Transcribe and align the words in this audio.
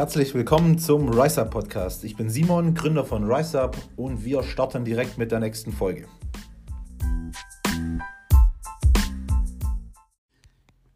Herzlich 0.00 0.32
willkommen 0.32 0.78
zum 0.78 1.10
RiseUp 1.10 1.50
Podcast. 1.50 2.04
Ich 2.04 2.16
bin 2.16 2.30
Simon, 2.30 2.72
Gründer 2.72 3.04
von 3.04 3.30
RiseUp 3.30 3.76
und 3.96 4.24
wir 4.24 4.42
starten 4.42 4.82
direkt 4.82 5.18
mit 5.18 5.30
der 5.30 5.40
nächsten 5.40 5.72
Folge. 5.72 6.06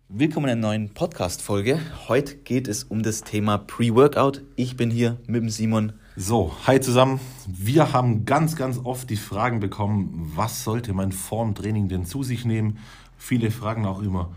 Willkommen 0.08 0.46
in 0.46 0.52
einer 0.52 0.68
neuen 0.68 0.94
Podcast-Folge. 0.94 1.80
Heute 2.08 2.36
geht 2.36 2.66
es 2.66 2.82
um 2.82 3.02
das 3.02 3.20
Thema 3.20 3.58
Pre-Workout. 3.58 4.40
Ich 4.56 4.78
bin 4.78 4.90
hier 4.90 5.18
mit 5.26 5.42
dem 5.42 5.50
Simon. 5.50 5.92
So, 6.16 6.54
hi 6.66 6.80
zusammen. 6.80 7.20
Wir 7.46 7.92
haben 7.92 8.24
ganz, 8.24 8.56
ganz 8.56 8.80
oft 8.82 9.10
die 9.10 9.18
Fragen 9.18 9.60
bekommen, 9.60 10.32
was 10.34 10.64
sollte 10.64 10.94
man 10.94 11.12
vorm 11.12 11.54
Training 11.54 11.88
denn 11.88 12.06
zu 12.06 12.22
sich 12.22 12.46
nehmen? 12.46 12.78
Viele 13.18 13.50
fragen 13.50 13.84
auch 13.84 14.00
immer, 14.00 14.32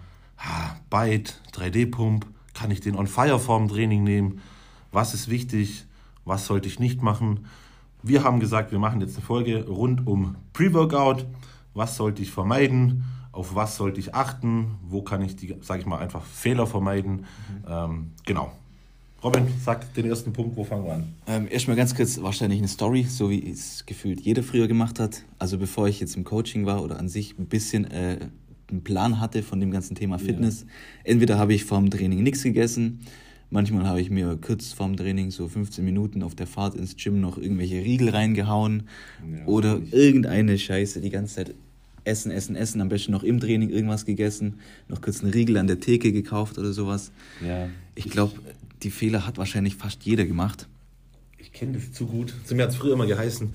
Byte, 0.90 1.42
3D-Pump, 1.54 2.26
kann 2.54 2.70
ich 2.70 2.82
den 2.82 2.98
On-Fire 2.98 3.40
vorm 3.40 3.70
Training 3.70 4.04
nehmen? 4.04 4.42
Was 4.92 5.14
ist 5.14 5.30
wichtig? 5.30 5.86
Was 6.26 6.46
sollte 6.46 6.68
ich 6.68 6.80
nicht 6.80 7.02
machen? 7.02 7.46
Wir 8.04 8.24
haben 8.24 8.40
gesagt, 8.40 8.72
wir 8.72 8.80
machen 8.80 9.02
jetzt 9.02 9.16
eine 9.16 9.26
Folge 9.26 9.66
rund 9.68 10.06
um 10.08 10.36
Pre-Workout. 10.54 11.26
Was 11.74 11.96
sollte 11.98 12.22
ich 12.22 12.32
vermeiden? 12.32 13.04
Auf 13.32 13.56
was 13.56 13.78
sollte 13.78 14.00
ich 14.00 14.16
achten? 14.16 14.76
Wo 14.84 15.02
kann 15.02 15.22
ich 15.22 15.36
die, 15.36 15.56
sage 15.62 15.82
ich 15.82 15.86
mal, 15.86 16.00
einfach 16.00 16.24
Fehler 16.24 16.68
vermeiden? 16.68 17.18
Mhm. 17.18 17.66
Ähm, 17.68 18.12
genau. 18.26 18.52
Robin, 19.24 19.48
sag 19.64 19.94
den 19.96 20.06
ersten 20.06 20.32
Punkt, 20.32 20.56
wo 20.56 20.64
fangen 20.64 20.86
wir 20.86 20.94
an? 20.94 21.14
Ähm, 21.26 21.48
erstmal 21.50 21.76
ganz 21.76 21.96
kurz, 21.96 22.22
wahrscheinlich 22.22 22.60
eine 22.60 22.68
Story, 22.68 23.04
so 23.04 23.30
wie 23.32 23.50
es 23.50 23.86
gefühlt 23.86 24.22
jeder 24.22 24.44
früher 24.44 24.68
gemacht 24.68 25.00
hat. 25.00 25.24
Also 25.40 25.58
bevor 25.58 25.88
ich 25.88 26.00
jetzt 26.00 26.16
im 26.16 26.24
Coaching 26.24 26.66
war 26.66 26.84
oder 26.84 27.00
an 27.00 27.10
sich 27.10 27.38
ein 27.38 27.48
bisschen 27.48 27.86
äh, 27.86 28.20
einen 28.70 28.84
Plan 28.84 29.20
hatte 29.20 29.42
von 29.42 29.60
dem 29.60 29.72
ganzen 29.72 29.96
Thema 29.96 30.20
Fitness. 30.20 30.62
Ja. 30.62 30.68
Entweder 31.06 31.40
habe 31.40 31.54
ich 31.54 31.66
vorm 31.66 31.90
Training 31.90 32.22
nichts 32.22 32.44
gegessen, 32.44 33.00
manchmal 33.50 33.86
habe 33.86 34.02
ich 34.02 34.10
mir 34.10 34.38
kurz 34.42 34.74
vorm 34.74 34.98
Training 34.98 35.32
so 35.32 35.48
15 35.48 35.84
Minuten 35.84 36.24
auf 36.24 36.36
der 36.36 36.48
Fahrt 36.48 36.76
ins 36.76 36.96
Gym 36.96 37.22
noch 37.22 37.38
irgendwelche 37.38 37.78
Riegel 37.78 38.10
reingehauen 38.10 38.88
ja, 39.30 39.46
oder 39.46 39.82
irgendeine 39.92 40.58
Scheiße 40.58 41.02
die 41.02 41.10
ganze 41.10 41.36
Zeit 41.36 41.56
essen, 42.04 42.32
essen, 42.32 42.56
essen, 42.56 42.82
am 42.82 42.90
besten 42.90 43.12
noch 43.12 43.24
im 43.24 43.40
Training 43.40 43.70
irgendwas 43.70 44.06
gegessen, 44.06 44.60
noch 44.88 45.02
kurz 45.02 45.22
einen 45.22 45.34
Riegel 45.34 45.58
an 45.58 45.68
der 45.68 45.80
Theke 45.80 46.12
gekauft 46.12 46.58
oder 46.58 46.72
sowas. 46.72 47.12
Ja. 47.46 47.68
Ich 47.96 48.10
glaube, 48.10 48.34
die 48.84 48.92
Fehler 48.92 49.28
hat 49.28 49.38
wahrscheinlich 49.38 49.76
fast 49.76 50.04
jeder 50.04 50.26
gemacht. 50.26 50.68
Ich 51.38 51.52
kenne 51.52 51.74
das 51.74 51.92
zu 51.92 52.08
gut. 52.08 52.34
Zu 52.46 52.56
mir 52.56 52.64
hat 52.64 52.70
es 52.70 52.78
früher 52.78 52.94
immer 52.94 53.08
geheißen, 53.08 53.54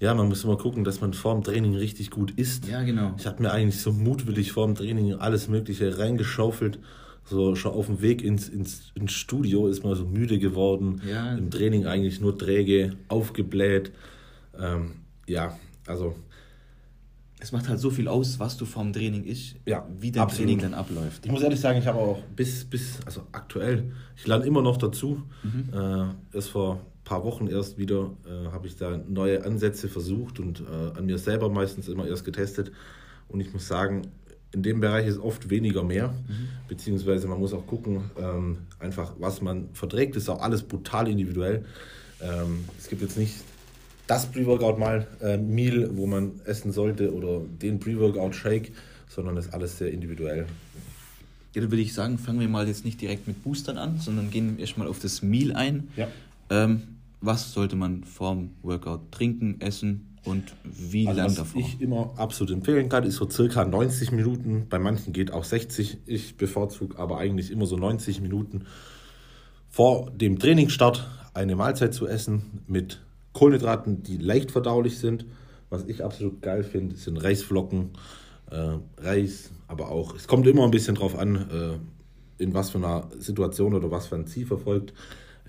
ja, 0.00 0.14
man 0.14 0.28
muss 0.28 0.44
immer 0.44 0.56
gucken, 0.56 0.82
dass 0.82 1.02
man 1.02 1.12
vor 1.12 1.34
dem 1.34 1.44
Training 1.44 1.74
richtig 1.76 2.10
gut 2.10 2.30
isst. 2.32 2.66
Ja, 2.66 2.82
genau. 2.82 3.14
Ich 3.18 3.26
habe 3.26 3.42
mir 3.42 3.52
eigentlich 3.52 3.80
so 3.80 3.92
mutwillig 3.92 4.50
vor 4.50 4.66
dem 4.66 4.74
Training 4.74 5.14
alles 5.14 5.48
Mögliche 5.48 5.98
reingeschaufelt. 5.98 6.78
So 7.24 7.54
schon 7.54 7.72
auf 7.72 7.86
dem 7.86 8.02
Weg 8.02 8.22
ins, 8.22 8.48
ins, 8.48 8.92
ins 8.94 9.12
Studio 9.12 9.68
ist 9.68 9.84
man 9.84 9.94
so 9.94 10.04
müde 10.04 10.38
geworden. 10.38 11.00
Ja. 11.08 11.34
Im 11.34 11.50
Training 11.50 11.86
eigentlich 11.86 12.20
nur 12.20 12.36
träge, 12.36 12.96
aufgebläht. 13.08 13.92
Ähm, 14.58 14.92
ja, 15.26 15.58
also. 15.86 16.14
Es 17.42 17.52
macht 17.52 17.68
halt 17.68 17.80
so 17.80 17.88
viel 17.88 18.06
aus, 18.06 18.38
was 18.38 18.58
du 18.58 18.66
vorm 18.66 18.92
Training 18.92 19.24
isst, 19.24 19.56
ja, 19.64 19.88
wie 19.98 20.12
dein 20.12 20.24
absolut. 20.24 20.48
Training 20.48 20.58
dann 20.58 20.74
abläuft. 20.74 21.24
Ich 21.24 21.32
muss 21.32 21.40
ehrlich 21.40 21.60
sagen, 21.60 21.78
ich 21.78 21.86
habe 21.86 21.98
auch 21.98 22.22
bis, 22.36 22.66
bis, 22.66 22.98
also 23.06 23.22
aktuell, 23.32 23.92
ich 24.14 24.26
lerne 24.26 24.44
immer 24.44 24.60
noch 24.60 24.76
dazu. 24.76 25.22
Mhm. 25.42 25.70
Äh, 25.72 26.36
erst 26.36 26.50
vor 26.50 26.80
paar 27.10 27.24
Wochen 27.24 27.48
erst 27.48 27.76
wieder 27.76 28.12
äh, 28.24 28.52
habe 28.52 28.68
ich 28.68 28.76
da 28.76 28.96
neue 28.96 29.44
Ansätze 29.44 29.88
versucht 29.88 30.38
und 30.38 30.60
äh, 30.60 30.96
an 30.96 31.06
mir 31.06 31.18
selber 31.18 31.48
meistens 31.48 31.88
immer 31.88 32.06
erst 32.06 32.24
getestet. 32.24 32.70
Und 33.26 33.40
ich 33.40 33.52
muss 33.52 33.66
sagen, 33.66 34.02
in 34.52 34.62
dem 34.62 34.80
Bereich 34.80 35.06
ist 35.06 35.18
oft 35.18 35.48
weniger 35.50 35.84
mehr, 35.84 36.08
mhm. 36.08 36.48
beziehungsweise 36.68 37.28
man 37.28 37.38
muss 37.38 37.52
auch 37.52 37.66
gucken, 37.66 38.10
ähm, 38.18 38.58
einfach 38.78 39.14
was 39.18 39.40
man 39.40 39.68
verträgt, 39.74 40.16
ist 40.16 40.28
auch 40.28 40.42
alles 40.42 40.62
brutal 40.62 41.08
individuell. 41.08 41.64
Ähm, 42.20 42.64
es 42.78 42.88
gibt 42.88 43.02
jetzt 43.02 43.16
nicht 43.16 43.36
das 44.06 44.26
Pre-Workout 44.26 44.78
mal 44.78 45.06
äh, 45.22 45.36
Meal, 45.36 45.90
wo 45.94 46.06
man 46.06 46.40
essen 46.44 46.72
sollte 46.72 47.14
oder 47.14 47.42
den 47.62 47.78
Pre-Workout 47.78 48.34
Shake, 48.34 48.72
sondern 49.08 49.36
ist 49.36 49.54
alles 49.54 49.78
sehr 49.78 49.92
individuell. 49.92 50.46
Ja, 51.54 51.60
dann 51.60 51.70
würde 51.70 51.82
ich 51.82 51.94
sagen, 51.94 52.18
fangen 52.18 52.40
wir 52.40 52.48
mal 52.48 52.66
jetzt 52.66 52.84
nicht 52.84 53.00
direkt 53.00 53.28
mit 53.28 53.42
Boostern 53.44 53.78
an, 53.78 53.98
sondern 53.98 54.30
gehen 54.30 54.58
erstmal 54.58 54.88
auf 54.88 54.98
das 54.98 55.22
Meal 55.22 55.52
ein. 55.52 55.88
Ja. 55.96 56.08
Ähm, 56.48 56.82
was 57.20 57.52
sollte 57.52 57.76
man 57.76 58.02
vorm 58.04 58.50
Workout 58.62 59.12
trinken, 59.12 59.60
essen 59.60 60.09
und 60.24 60.54
wie 60.64 61.06
also 61.06 61.20
lange 61.20 61.34
davor? 61.34 61.62
Was 61.62 61.68
ich 61.68 61.80
immer 61.80 62.12
absolut 62.16 62.52
empfehlen 62.52 62.88
kann, 62.88 63.04
ist 63.04 63.16
so 63.16 63.28
circa 63.28 63.64
90 63.64 64.12
Minuten. 64.12 64.66
Bei 64.68 64.78
manchen 64.78 65.12
geht 65.12 65.32
auch 65.32 65.44
60. 65.44 65.98
Ich 66.06 66.36
bevorzuge 66.36 66.98
aber 66.98 67.18
eigentlich 67.18 67.50
immer 67.50 67.66
so 67.66 67.76
90 67.76 68.20
Minuten 68.20 68.66
vor 69.70 70.10
dem 70.10 70.38
Trainingsstart 70.38 71.08
eine 71.32 71.56
Mahlzeit 71.56 71.94
zu 71.94 72.06
essen 72.06 72.62
mit 72.66 73.00
Kohlenhydraten, 73.32 74.02
die 74.02 74.18
leicht 74.18 74.50
verdaulich 74.50 74.98
sind. 74.98 75.24
Was 75.70 75.84
ich 75.84 76.04
absolut 76.04 76.42
geil 76.42 76.64
finde, 76.64 76.96
sind 76.96 77.16
Reisflocken, 77.16 77.90
äh, 78.50 78.78
Reis, 78.98 79.50
aber 79.68 79.90
auch, 79.90 80.16
es 80.16 80.26
kommt 80.26 80.46
immer 80.48 80.64
ein 80.64 80.72
bisschen 80.72 80.96
drauf 80.96 81.16
an, 81.16 81.36
äh, 81.36 82.42
in 82.42 82.52
was 82.54 82.70
für 82.70 82.78
einer 82.78 83.08
Situation 83.18 83.74
oder 83.74 83.90
was 83.90 84.08
für 84.08 84.16
ein 84.16 84.26
Ziel 84.26 84.46
verfolgt. 84.46 84.92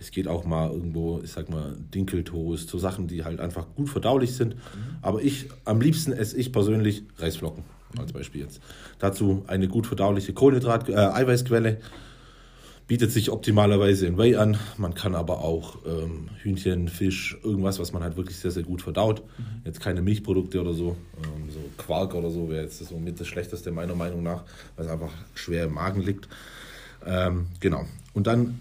Es 0.01 0.09
geht 0.09 0.27
auch 0.27 0.45
mal 0.45 0.71
irgendwo, 0.71 1.21
ich 1.23 1.31
sag 1.31 1.51
mal, 1.51 1.77
Dinkeltoast, 1.93 2.67
so 2.67 2.79
Sachen, 2.79 3.07
die 3.07 3.23
halt 3.23 3.39
einfach 3.39 3.67
gut 3.75 3.87
verdaulich 3.87 4.35
sind. 4.35 4.55
Mhm. 4.55 4.59
Aber 5.03 5.21
ich, 5.21 5.47
am 5.63 5.79
liebsten 5.79 6.11
esse 6.11 6.35
ich 6.37 6.51
persönlich 6.51 7.03
Reisflocken, 7.19 7.63
als 7.99 8.11
Beispiel 8.11 8.41
jetzt. 8.41 8.61
Dazu 8.97 9.43
eine 9.45 9.67
gut 9.67 9.85
verdauliche 9.85 10.33
Kohlenhydrat, 10.33 10.89
äh, 10.89 10.95
Eiweißquelle. 10.95 11.77
Bietet 12.87 13.11
sich 13.11 13.29
optimalerweise 13.29 14.07
in 14.07 14.17
Whey 14.17 14.35
an. 14.35 14.57
Man 14.77 14.95
kann 14.95 15.13
aber 15.13 15.43
auch 15.43 15.77
ähm, 15.85 16.29
Hühnchen, 16.41 16.87
Fisch, 16.89 17.37
irgendwas, 17.43 17.77
was 17.77 17.93
man 17.93 18.01
halt 18.01 18.17
wirklich 18.17 18.37
sehr, 18.37 18.51
sehr 18.51 18.63
gut 18.63 18.81
verdaut. 18.81 19.21
Mhm. 19.37 19.61
Jetzt 19.65 19.81
keine 19.81 20.01
Milchprodukte 20.01 20.59
oder 20.59 20.73
so. 20.73 20.97
Ähm, 21.23 21.51
so 21.51 21.59
Quark 21.77 22.15
oder 22.15 22.31
so 22.31 22.49
wäre 22.49 22.63
jetzt 22.63 22.81
das 22.81 22.89
mit 22.89 23.19
das 23.19 23.27
Schlechteste 23.27 23.71
meiner 23.71 23.93
Meinung 23.93 24.23
nach, 24.23 24.45
weil 24.75 24.87
es 24.87 24.91
einfach 24.91 25.11
schwer 25.35 25.65
im 25.65 25.75
Magen 25.75 26.01
liegt. 26.01 26.27
Ähm, 27.05 27.45
genau. 27.59 27.85
Und 28.13 28.25
dann 28.25 28.59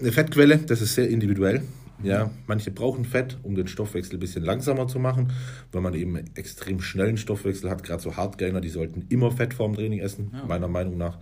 eine 0.00 0.12
Fettquelle, 0.12 0.58
das 0.58 0.80
ist 0.80 0.94
sehr 0.94 1.08
individuell. 1.08 1.62
Ja, 2.02 2.30
manche 2.46 2.70
brauchen 2.70 3.04
Fett, 3.04 3.38
um 3.42 3.56
den 3.56 3.66
Stoffwechsel 3.66 4.16
ein 4.16 4.20
bisschen 4.20 4.44
langsamer 4.44 4.86
zu 4.86 5.00
machen, 5.00 5.32
weil 5.72 5.80
man 5.80 5.94
eben 5.94 6.16
extrem 6.36 6.80
schnellen 6.80 7.16
Stoffwechsel 7.16 7.68
hat. 7.68 7.82
Gerade 7.82 8.02
so 8.02 8.16
Hardgainer, 8.16 8.60
die 8.60 8.68
sollten 8.68 9.06
immer 9.08 9.32
Fett 9.32 9.52
vorm 9.52 9.74
Training 9.74 9.98
essen, 9.98 10.30
ja. 10.32 10.44
meiner 10.46 10.68
Meinung 10.68 10.96
nach. 10.96 11.18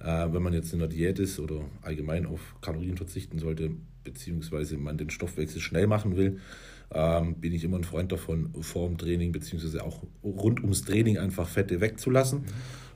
Äh, 0.00 0.32
wenn 0.32 0.42
man 0.42 0.52
jetzt 0.52 0.72
in 0.72 0.80
der 0.80 0.88
Diät 0.88 1.18
ist 1.20 1.38
oder 1.38 1.60
allgemein 1.82 2.26
auf 2.26 2.56
Kalorien 2.60 2.96
verzichten 2.96 3.38
sollte, 3.38 3.70
beziehungsweise 4.02 4.76
man 4.76 4.98
den 4.98 5.10
Stoffwechsel 5.10 5.60
schnell 5.60 5.86
machen 5.86 6.16
will, 6.16 6.40
ähm, 6.92 7.34
bin 7.34 7.52
ich 7.52 7.64
immer 7.64 7.76
ein 7.76 7.84
Freund 7.84 8.10
davon, 8.10 8.50
vor 8.60 8.88
dem 8.88 8.98
Training, 8.98 9.32
beziehungsweise 9.32 9.84
auch 9.84 10.02
rund 10.24 10.60
ums 10.62 10.82
Training 10.82 11.18
einfach 11.18 11.48
Fette 11.48 11.80
wegzulassen. 11.80 12.40
Mhm. 12.40 12.44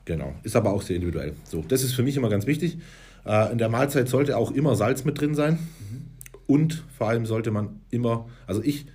Genau, 0.05 0.35
ist 0.43 0.55
aber 0.55 0.73
auch 0.73 0.81
sehr 0.81 0.97
individuell. 0.97 1.33
So, 1.45 1.63
das 1.65 1.83
ist 1.83 1.93
für 1.93 2.03
mich 2.03 2.17
immer 2.17 2.29
ganz 2.29 2.45
wichtig. 2.45 2.77
Äh, 3.25 3.51
in 3.51 3.57
der 3.57 3.69
Mahlzeit 3.69 4.09
sollte 4.09 4.37
auch 4.37 4.51
immer 4.51 4.75
Salz 4.75 5.05
mit 5.05 5.19
drin 5.19 5.35
sein. 5.35 5.53
Mhm. 5.53 6.05
Und 6.47 6.83
vor 6.97 7.07
allem 7.07 7.25
sollte 7.25 7.51
man 7.51 7.81
immer, 7.89 8.27
also 8.47 8.61
ich 8.61 8.85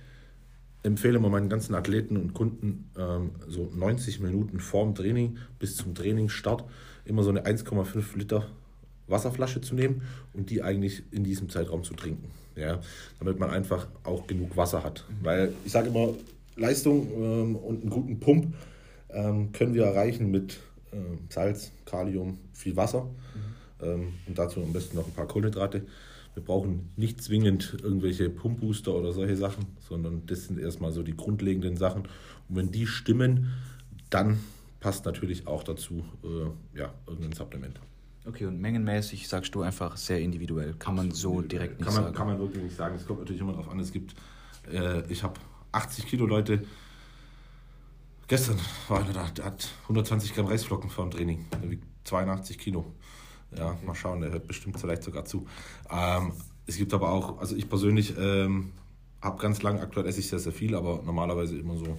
empfehle 0.83 1.17
immer 1.17 1.29
meinen 1.29 1.49
ganzen 1.49 1.75
Athleten 1.75 2.15
und 2.15 2.33
Kunden 2.33 2.89
ähm, 2.97 3.31
so 3.47 3.69
90 3.75 4.21
Minuten 4.21 4.59
vorm 4.59 4.95
Training 4.95 5.37
bis 5.57 5.75
zum 5.75 5.93
Trainingsstart 5.93 6.63
immer 7.05 7.23
so 7.23 7.29
eine 7.29 7.45
1,5 7.45 8.17
Liter 8.17 8.45
Wasserflasche 9.07 9.61
zu 9.61 9.73
nehmen 9.73 10.03
und 10.33 10.51
die 10.51 10.61
eigentlich 10.61 11.03
in 11.11 11.23
diesem 11.23 11.49
Zeitraum 11.49 11.83
zu 11.83 11.95
trinken. 11.95 12.29
Ja, 12.55 12.79
damit 13.19 13.39
man 13.39 13.49
einfach 13.49 13.87
auch 14.03 14.27
genug 14.27 14.55
Wasser 14.57 14.83
hat. 14.83 15.05
Mhm. 15.09 15.25
Weil 15.25 15.53
ich 15.65 15.71
sage 15.71 15.89
immer, 15.89 16.13
Leistung 16.55 17.07
ähm, 17.15 17.55
und 17.55 17.81
einen 17.81 17.89
guten 17.89 18.19
Pump 18.19 18.53
ähm, 19.09 19.51
können 19.51 19.73
wir 19.73 19.85
erreichen 19.85 20.29
mit 20.29 20.59
Salz, 21.29 21.71
Kalium, 21.85 22.39
viel 22.51 22.75
Wasser. 22.75 23.03
Mhm. 23.03 23.48
Ähm, 23.81 24.13
und 24.27 24.37
dazu 24.37 24.61
am 24.61 24.73
besten 24.73 24.97
noch 24.97 25.07
ein 25.07 25.13
paar 25.13 25.27
Kohlenhydrate. 25.27 25.85
Wir 26.33 26.43
brauchen 26.43 26.89
nicht 26.95 27.21
zwingend 27.21 27.77
irgendwelche 27.81 28.29
Pumpbooster 28.29 28.93
oder 28.93 29.11
solche 29.11 29.35
Sachen, 29.35 29.65
sondern 29.87 30.25
das 30.27 30.45
sind 30.45 30.59
erstmal 30.59 30.91
so 30.91 31.03
die 31.03 31.15
grundlegenden 31.15 31.75
Sachen. 31.77 32.03
Und 32.47 32.55
wenn 32.55 32.71
die 32.71 32.87
stimmen, 32.87 33.51
dann 34.09 34.39
passt 34.79 35.05
natürlich 35.05 35.47
auch 35.47 35.63
dazu 35.63 36.05
äh, 36.23 36.77
ja, 36.77 36.93
irgendein 37.07 37.33
Supplement. 37.33 37.79
Okay, 38.25 38.45
und 38.45 38.59
mengenmäßig 38.59 39.27
sagst 39.27 39.55
du 39.55 39.61
einfach 39.61 39.97
sehr 39.97 40.19
individuell. 40.19 40.75
Kann 40.77 40.95
man 40.95 41.11
so 41.11 41.41
direkt 41.41 41.79
nicht 41.79 41.85
kann 41.85 41.95
man, 41.95 42.03
sagen. 42.03 42.15
Kann 42.15 42.27
man 42.27 42.39
wirklich 42.39 42.63
nicht 42.63 42.75
sagen. 42.75 42.95
Es 42.95 43.05
kommt 43.05 43.19
natürlich 43.19 43.41
immer 43.41 43.53
darauf 43.53 43.69
an. 43.69 43.79
Es 43.79 43.91
gibt, 43.91 44.13
äh, 44.71 45.01
ich 45.11 45.23
habe 45.23 45.39
80 45.71 46.05
Kilo 46.05 46.25
Leute. 46.25 46.63
Gestern 48.27 48.59
war 48.87 48.99
einer 48.99 49.13
da, 49.13 49.27
der 49.29 49.45
hat 49.45 49.69
120 49.83 50.35
Gramm 50.35 50.45
Reisflocken 50.45 50.89
vor 50.89 51.05
dem 51.05 51.11
Training. 51.11 51.45
Der 51.61 51.71
wiegt 51.71 51.85
82 52.03 52.59
Kilo. 52.59 52.93
Ja, 53.57 53.77
mal 53.85 53.95
schauen, 53.95 54.21
der 54.21 54.31
hört 54.31 54.47
bestimmt 54.47 54.79
vielleicht 54.79 55.03
sogar 55.03 55.25
zu. 55.25 55.47
Ähm, 55.91 56.33
es 56.67 56.77
gibt 56.77 56.93
aber 56.93 57.11
auch, 57.11 57.39
also 57.39 57.55
ich 57.55 57.67
persönlich 57.67 58.13
ähm, 58.17 58.71
habe 59.21 59.41
ganz 59.41 59.61
lang, 59.63 59.79
aktuell 59.79 60.05
esse 60.07 60.19
ich 60.19 60.27
sehr, 60.29 60.39
sehr 60.39 60.53
viel, 60.53 60.75
aber 60.75 61.01
normalerweise 61.03 61.57
immer 61.57 61.75
so 61.77 61.97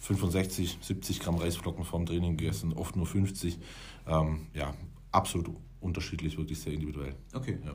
65, 0.00 0.78
70 0.80 1.20
Gramm 1.20 1.36
Reisflocken 1.36 1.84
vorm 1.84 2.06
Training 2.06 2.36
gegessen, 2.36 2.72
oft 2.72 2.96
nur 2.96 3.06
50. 3.06 3.58
Ähm, 4.06 4.46
ja, 4.54 4.72
absolut 5.12 5.50
unterschiedlich, 5.80 6.38
wirklich 6.38 6.60
sehr 6.60 6.72
individuell. 6.72 7.14
Okay. 7.34 7.58
Ja. 7.64 7.74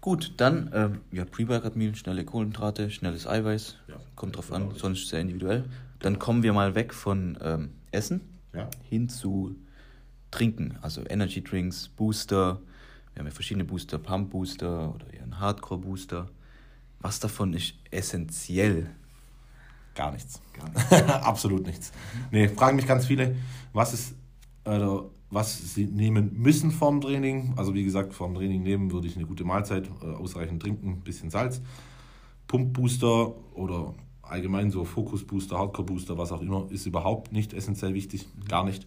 Gut, 0.00 0.34
dann, 0.36 0.70
ähm, 0.74 1.00
ja, 1.12 1.24
Pre-Workout-Meal, 1.24 1.94
schnelle 1.94 2.24
Kohlenhydrate, 2.24 2.90
schnelles 2.90 3.26
Eiweiß, 3.26 3.76
ja, 3.88 3.96
kommt 4.16 4.36
drauf 4.36 4.52
an, 4.52 4.72
sonst 4.74 5.08
sehr 5.08 5.20
individuell. 5.20 5.64
Dann 6.00 6.18
kommen 6.18 6.42
wir 6.42 6.52
mal 6.52 6.74
weg 6.74 6.92
von 6.92 7.38
ähm, 7.40 7.70
Essen 7.92 8.20
Ja. 8.52 8.68
hin 8.90 9.08
zu 9.08 9.54
Trinken, 10.32 10.78
also 10.82 11.02
Energy 11.08 11.44
Drinks, 11.44 11.88
Booster. 11.88 12.60
Wir 13.14 13.20
haben 13.20 13.26
ja 13.26 13.32
verschiedene 13.32 13.64
Booster, 13.64 13.98
Pump 13.98 14.30
Booster 14.30 14.92
oder 14.94 15.12
eher 15.14 15.22
ein 15.22 15.38
Hardcore 15.38 15.80
Booster. 15.80 16.26
Was 16.98 17.20
davon 17.20 17.52
ist 17.52 17.74
essentiell? 17.90 18.90
Gar 19.94 20.12
nichts. 20.12 20.40
Gar 20.54 20.70
nichts. 20.70 20.92
Absolut 21.22 21.66
nichts. 21.66 21.92
Nee, 22.30 22.48
fragen 22.48 22.76
mich 22.76 22.86
ganz 22.86 23.06
viele, 23.06 23.36
was 23.72 23.92
ist, 23.92 24.14
also, 24.64 25.12
was 25.30 25.74
sie 25.74 25.84
nehmen 25.84 26.32
müssen 26.34 26.70
vorm 26.70 27.00
Training. 27.00 27.52
Also 27.56 27.74
wie 27.74 27.84
gesagt, 27.84 28.14
vorm 28.14 28.34
Training 28.34 28.62
nehmen 28.62 28.90
würde 28.90 29.06
ich 29.06 29.16
eine 29.16 29.26
gute 29.26 29.44
Mahlzeit, 29.44 29.90
äh, 30.02 30.06
ausreichend 30.06 30.62
trinken, 30.62 30.92
ein 30.92 31.00
bisschen 31.00 31.30
Salz. 31.30 31.60
Pump-Booster 32.48 33.34
oder 33.54 33.94
allgemein 34.22 34.70
so 34.70 34.84
Fokus-Booster, 34.84 35.58
Hardcore-Booster, 35.58 36.16
was 36.16 36.32
auch 36.32 36.40
immer, 36.40 36.66
ist 36.70 36.86
überhaupt 36.86 37.32
nicht 37.32 37.52
essentiell 37.52 37.92
wichtig. 37.92 38.26
Gar 38.48 38.64
nicht. 38.64 38.86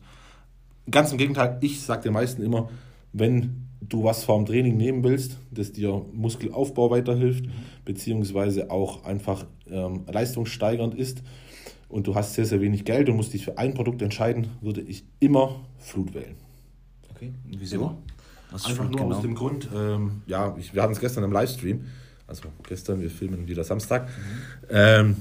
Ganz 0.89 1.11
im 1.11 1.17
Gegenteil, 1.17 1.57
ich 1.61 1.81
sage 1.81 2.03
den 2.03 2.13
meisten 2.13 2.43
immer, 2.43 2.69
wenn 3.13 3.67
du 3.81 4.03
was 4.03 4.23
vorm 4.23 4.45
Training 4.45 4.77
nehmen 4.77 5.03
willst, 5.03 5.37
das 5.51 5.71
dir 5.71 6.05
Muskelaufbau 6.13 6.89
weiterhilft, 6.91 7.45
beziehungsweise 7.83 8.71
auch 8.71 9.03
einfach 9.03 9.45
ähm, 9.69 10.05
leistungssteigernd 10.07 10.95
ist 10.95 11.23
und 11.89 12.07
du 12.07 12.15
hast 12.15 12.33
sehr, 12.33 12.45
sehr 12.45 12.61
wenig 12.61 12.85
Geld 12.85 13.09
und 13.09 13.15
musst 13.15 13.33
dich 13.33 13.45
für 13.45 13.57
ein 13.57 13.73
Produkt 13.73 14.01
entscheiden, 14.01 14.47
würde 14.61 14.81
ich 14.81 15.05
immer 15.19 15.61
Flut 15.79 16.13
wählen. 16.13 16.35
Okay, 17.11 17.33
wieso? 17.45 17.75
Immer. 17.75 17.97
Was 18.51 18.61
ist 18.61 18.69
Einfach 18.69 18.89
nur 18.89 18.99
genau? 18.99 19.15
aus 19.15 19.21
dem 19.21 19.35
Grund, 19.35 19.69
ähm, 19.75 20.21
ja, 20.27 20.55
ich, 20.57 20.73
wir 20.73 20.81
hatten 20.83 20.93
es 20.93 20.99
gestern 20.99 21.23
im 21.23 21.31
Livestream, 21.31 21.85
also 22.27 22.43
gestern, 22.67 23.01
wir 23.01 23.09
filmen 23.09 23.47
wieder 23.47 23.63
Samstag. 23.63 24.09
Ähm, 24.69 25.15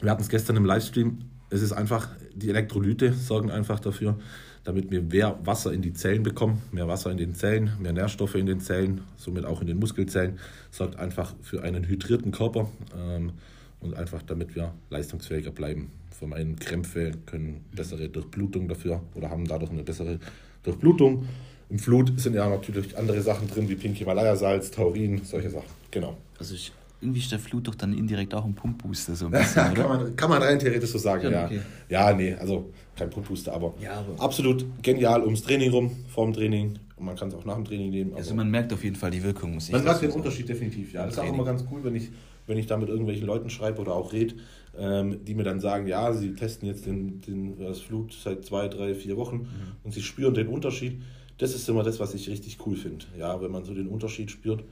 wir 0.00 0.10
hatten 0.10 0.22
es 0.22 0.28
gestern 0.28 0.56
im 0.56 0.64
Livestream. 0.64 1.18
Es 1.50 1.62
ist 1.62 1.72
einfach, 1.72 2.08
die 2.36 2.50
Elektrolyte 2.50 3.12
sorgen 3.12 3.50
einfach 3.50 3.80
dafür, 3.80 4.18
damit 4.64 4.90
wir 4.90 5.02
mehr 5.02 5.38
Wasser 5.44 5.72
in 5.72 5.80
die 5.80 5.92
Zellen 5.92 6.22
bekommen, 6.22 6.62
mehr 6.72 6.88
Wasser 6.88 7.10
in 7.10 7.16
den 7.16 7.34
Zellen, 7.34 7.70
mehr 7.80 7.92
Nährstoffe 7.92 8.34
in 8.34 8.46
den 8.46 8.60
Zellen, 8.60 9.02
somit 9.16 9.44
auch 9.44 9.60
in 9.60 9.68
den 9.68 9.78
Muskelzellen, 9.78 10.38
sorgt 10.70 10.98
einfach 10.98 11.34
für 11.40 11.62
einen 11.62 11.86
hydrierten 11.86 12.32
Körper 12.32 12.68
ähm, 12.96 13.32
und 13.80 13.94
einfach 13.94 14.22
damit 14.22 14.56
wir 14.56 14.74
leistungsfähiger 14.90 15.52
bleiben. 15.52 15.92
Vermeiden 16.10 16.56
Krämpfe, 16.58 17.12
können 17.26 17.64
bessere 17.74 18.08
Durchblutung 18.08 18.68
dafür 18.68 19.02
oder 19.14 19.30
haben 19.30 19.46
dadurch 19.46 19.70
eine 19.70 19.84
bessere 19.84 20.18
Durchblutung. 20.62 21.26
Im 21.68 21.78
Flut 21.78 22.18
sind 22.18 22.34
ja 22.34 22.48
natürlich 22.48 22.96
andere 22.96 23.20
Sachen 23.22 23.48
drin, 23.48 23.68
wie 23.68 23.74
Pink 23.74 23.96
Himalaya-Salz, 23.96 24.70
Taurin, 24.70 25.22
solche 25.24 25.50
Sachen. 25.50 25.66
Genau. 25.90 26.16
Also 26.38 26.54
ich, 26.54 26.72
irgendwie 27.06 27.20
ist 27.20 27.30
der 27.32 27.38
Flut 27.38 27.66
doch 27.68 27.74
dann 27.74 27.92
indirekt 27.96 28.34
auch 28.34 28.44
ein 28.44 28.54
Pump-Booster 28.54 29.14
so 29.14 29.26
ein 29.26 29.30
bisschen, 29.32 29.62
kann, 29.62 29.72
oder? 29.72 29.88
man, 29.88 30.16
kann 30.16 30.28
man 30.30 30.42
rein 30.42 30.58
theoretisch 30.58 30.90
so 30.90 30.98
sagen, 30.98 31.30
ja. 31.32 31.44
okay. 31.46 31.60
Ja, 31.88 32.12
nee, 32.12 32.34
also 32.34 32.70
kein 32.96 33.10
Pumppooster, 33.10 33.52
aber, 33.54 33.74
Ja, 33.80 34.00
aber- 34.00 34.22
absolut 34.22 34.64
genial 34.82 35.22
ums 35.22 35.42
Training 35.42 35.70
rum, 35.70 35.90
vorm 36.08 36.32
Training. 36.32 36.78
Und 36.96 37.04
man 37.04 37.14
kann 37.14 37.28
es 37.28 37.34
auch 37.34 37.44
nach 37.44 37.56
dem 37.56 37.64
Training 37.66 37.90
nehmen. 37.90 38.14
Also 38.14 38.34
man 38.34 38.50
merkt 38.50 38.72
auf 38.72 38.82
jeden 38.82 38.96
Fall 38.96 39.10
die 39.10 39.22
Wirkung, 39.22 39.52
muss 39.54 39.66
ich 39.66 39.72
man 39.72 39.84
merkt 39.84 40.00
den. 40.02 40.10
Unterschied 40.12 40.48
definitiv, 40.48 40.92
ja. 40.94 41.04
Das 41.04 41.14
ist 41.14 41.18
auch 41.20 41.28
immer 41.28 41.44
ganz 41.44 41.62
cool, 41.70 41.84
wenn 41.84 41.94
ich, 41.94 42.08
wenn 42.46 42.56
ich 42.56 42.66
da 42.66 42.78
mit 42.78 42.88
irgendwelchen 42.88 43.26
Leuten 43.26 43.50
schreibe 43.50 43.82
oder 43.82 43.92
auch 43.94 44.14
rede, 44.14 44.36
ähm, 44.78 45.22
die 45.24 45.34
mir 45.34 45.42
dann 45.44 45.60
sagen, 45.60 45.86
ja, 45.86 46.12
sie 46.14 46.34
testen 46.34 46.66
jetzt 46.66 46.86
den, 46.86 47.20
den, 47.20 47.58
das 47.58 47.80
Flut 47.80 48.14
seit 48.14 48.44
zwei, 48.46 48.68
drei, 48.68 48.94
vier 48.94 49.16
Wochen 49.18 49.36
Mhm. 49.36 49.46
und 49.84 49.92
sie 49.92 50.00
spüren 50.02 50.32
den 50.32 50.48
Unterschied. 50.48 51.02
Das 51.38 51.54
ist 51.54 51.68
immer 51.68 51.82
das, 51.82 52.00
was 52.00 52.14
ich 52.14 52.30
richtig 52.30 52.56
cool 52.66 52.76
finde. 52.76 53.04
Ja, 53.18 53.42
wenn 53.42 53.50
man 53.50 53.64
so 53.64 53.74
den 53.74 53.88
Unterschied 53.88 54.30
spürt. 54.30 54.64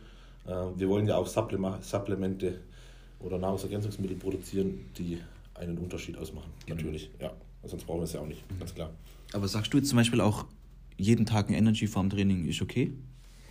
Äh, 0.47 0.51
wir 0.77 0.89
wollen 0.89 1.07
ja 1.07 1.17
auch 1.17 1.27
Supplemente 1.27 2.61
oder 3.21 3.39
Nahrungsergänzungsmittel 3.39 4.17
produzieren, 4.17 4.81
die 4.99 5.19
einen 5.55 5.79
Unterschied 5.79 6.17
ausmachen. 6.19 6.51
Genau. 6.67 6.77
Natürlich, 6.77 7.11
ja. 7.21 7.33
Sonst 7.65 7.85
brauchen 7.87 8.01
wir 8.01 8.05
es 8.05 8.13
ja 8.13 8.21
auch 8.21 8.27
nicht, 8.27 8.43
Mhm. 8.51 8.59
ganz 8.59 8.75
klar. 8.75 8.91
Aber 9.33 9.49
sagst 9.49 9.73
du 9.73 9.79
jetzt 9.79 9.89
zum 9.89 9.97
Beispiel 9.97 10.21
auch, 10.21 10.45
jeden 10.97 11.25
Tag 11.27 11.49
ein 11.49 11.55
Energy 11.55 11.87
vorm 11.87 12.11
Training 12.11 12.47
ist 12.47 12.61
okay? 12.63 12.93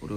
Oder? 0.01 0.15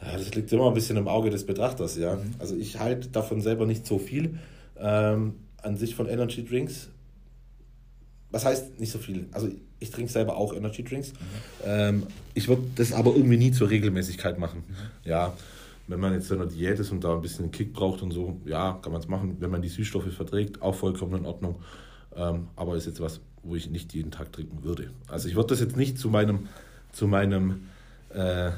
Ja, 0.00 0.16
das 0.16 0.34
liegt 0.34 0.52
immer 0.52 0.68
ein 0.68 0.74
bisschen 0.74 0.96
im 0.96 1.08
Auge 1.08 1.30
des 1.30 1.44
Betrachters, 1.44 1.96
ja. 1.96 2.18
Also 2.38 2.56
ich 2.56 2.78
halte 2.78 3.08
davon 3.08 3.40
selber 3.40 3.66
nicht 3.66 3.86
so 3.86 3.98
viel. 3.98 4.38
Ähm, 4.78 5.34
an 5.62 5.76
sich 5.76 5.94
von 5.94 6.06
Energy 6.08 6.44
Drinks. 6.44 6.88
Was 8.30 8.44
heißt 8.44 8.80
nicht 8.80 8.90
so 8.92 8.98
viel? 8.98 9.26
Also 9.32 9.48
ich 9.80 9.90
trinke 9.90 10.10
selber 10.10 10.36
auch 10.36 10.54
Energy 10.54 10.82
Drinks. 10.84 11.12
Ähm, 11.64 12.04
ich 12.34 12.48
würde 12.48 12.62
das 12.76 12.92
aber 12.92 13.14
irgendwie 13.14 13.36
nie 13.36 13.52
zur 13.52 13.70
Regelmäßigkeit 13.70 14.38
machen. 14.38 14.64
Ja, 15.04 15.34
wenn 15.86 16.00
man 16.00 16.12
jetzt 16.12 16.30
in 16.30 16.40
einer 16.40 16.50
Diät 16.50 16.78
ist 16.78 16.90
und 16.90 17.04
da 17.04 17.14
ein 17.14 17.20
bisschen 17.20 17.44
einen 17.44 17.52
Kick 17.52 17.72
braucht 17.72 18.02
und 18.02 18.10
so, 18.10 18.40
ja, 18.44 18.78
kann 18.82 18.92
man 18.92 19.00
es 19.00 19.08
machen. 19.08 19.36
Wenn 19.40 19.50
man 19.50 19.62
die 19.62 19.68
Süßstoffe 19.68 20.12
verträgt, 20.12 20.62
auch 20.62 20.74
vollkommen 20.74 21.16
in 21.16 21.26
Ordnung. 21.26 21.56
Ähm, 22.16 22.48
aber 22.56 22.76
ist 22.76 22.86
jetzt 22.86 23.00
was, 23.00 23.20
wo 23.42 23.54
ich 23.54 23.68
nicht 23.70 23.92
jeden 23.92 24.10
Tag 24.10 24.32
trinken 24.32 24.62
würde. 24.64 24.90
Also 25.08 25.28
ich 25.28 25.34
würde 25.34 25.48
das 25.48 25.60
jetzt 25.60 25.76
nicht 25.76 25.98
zu 25.98 26.08
meinem, 26.08 26.48
zu 26.92 27.06
meinem 27.06 27.68
äh, 28.10 28.52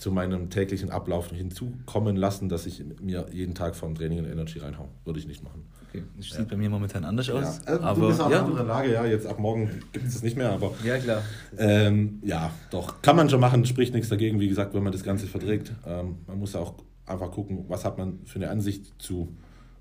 zu 0.00 0.10
meinem 0.10 0.48
täglichen 0.48 0.90
Ablauf 0.90 1.30
hinzukommen 1.30 2.16
lassen, 2.16 2.48
dass 2.48 2.64
ich 2.64 2.82
mir 3.02 3.26
jeden 3.32 3.54
Tag 3.54 3.76
vom 3.76 3.94
Training 3.94 4.18
in 4.18 4.24
Energy 4.24 4.58
reinhaue. 4.58 4.88
Würde 5.04 5.18
ich 5.18 5.26
nicht 5.26 5.44
machen. 5.44 5.64
Okay. 5.88 6.02
Das 6.16 6.30
sieht 6.30 6.48
bei 6.48 6.56
mir 6.56 6.70
momentan 6.70 7.04
anders 7.04 7.28
aus. 7.28 7.60
Ja, 7.66 7.72
also 7.72 7.84
aber 7.84 8.00
du 8.00 8.08
bist 8.08 8.20
auch 8.20 8.26
in 8.26 8.32
ja. 8.32 8.38
einer 8.38 8.46
anderen 8.46 8.68
Lage, 8.68 8.92
ja. 8.92 9.04
Jetzt 9.04 9.26
ab 9.26 9.38
morgen 9.38 9.68
gibt 9.92 10.06
es 10.06 10.14
das 10.14 10.22
nicht 10.22 10.36
mehr, 10.36 10.52
aber 10.52 10.72
ja, 10.84 10.98
klar. 10.98 11.22
ähm, 11.58 12.20
ja, 12.22 12.50
doch. 12.70 13.02
Kann 13.02 13.16
man 13.16 13.28
schon 13.28 13.40
machen, 13.40 13.66
spricht 13.66 13.92
nichts 13.92 14.08
dagegen, 14.08 14.40
wie 14.40 14.48
gesagt, 14.48 14.72
wenn 14.72 14.82
man 14.82 14.92
das 14.92 15.02
Ganze 15.02 15.26
verträgt. 15.26 15.72
Ähm, 15.86 16.16
man 16.26 16.38
muss 16.38 16.54
ja 16.54 16.60
auch 16.60 16.74
einfach 17.04 17.30
gucken, 17.30 17.66
was 17.68 17.84
hat 17.84 17.98
man 17.98 18.20
für 18.24 18.36
eine 18.36 18.48
Ansicht 18.48 18.94
zu 18.98 19.36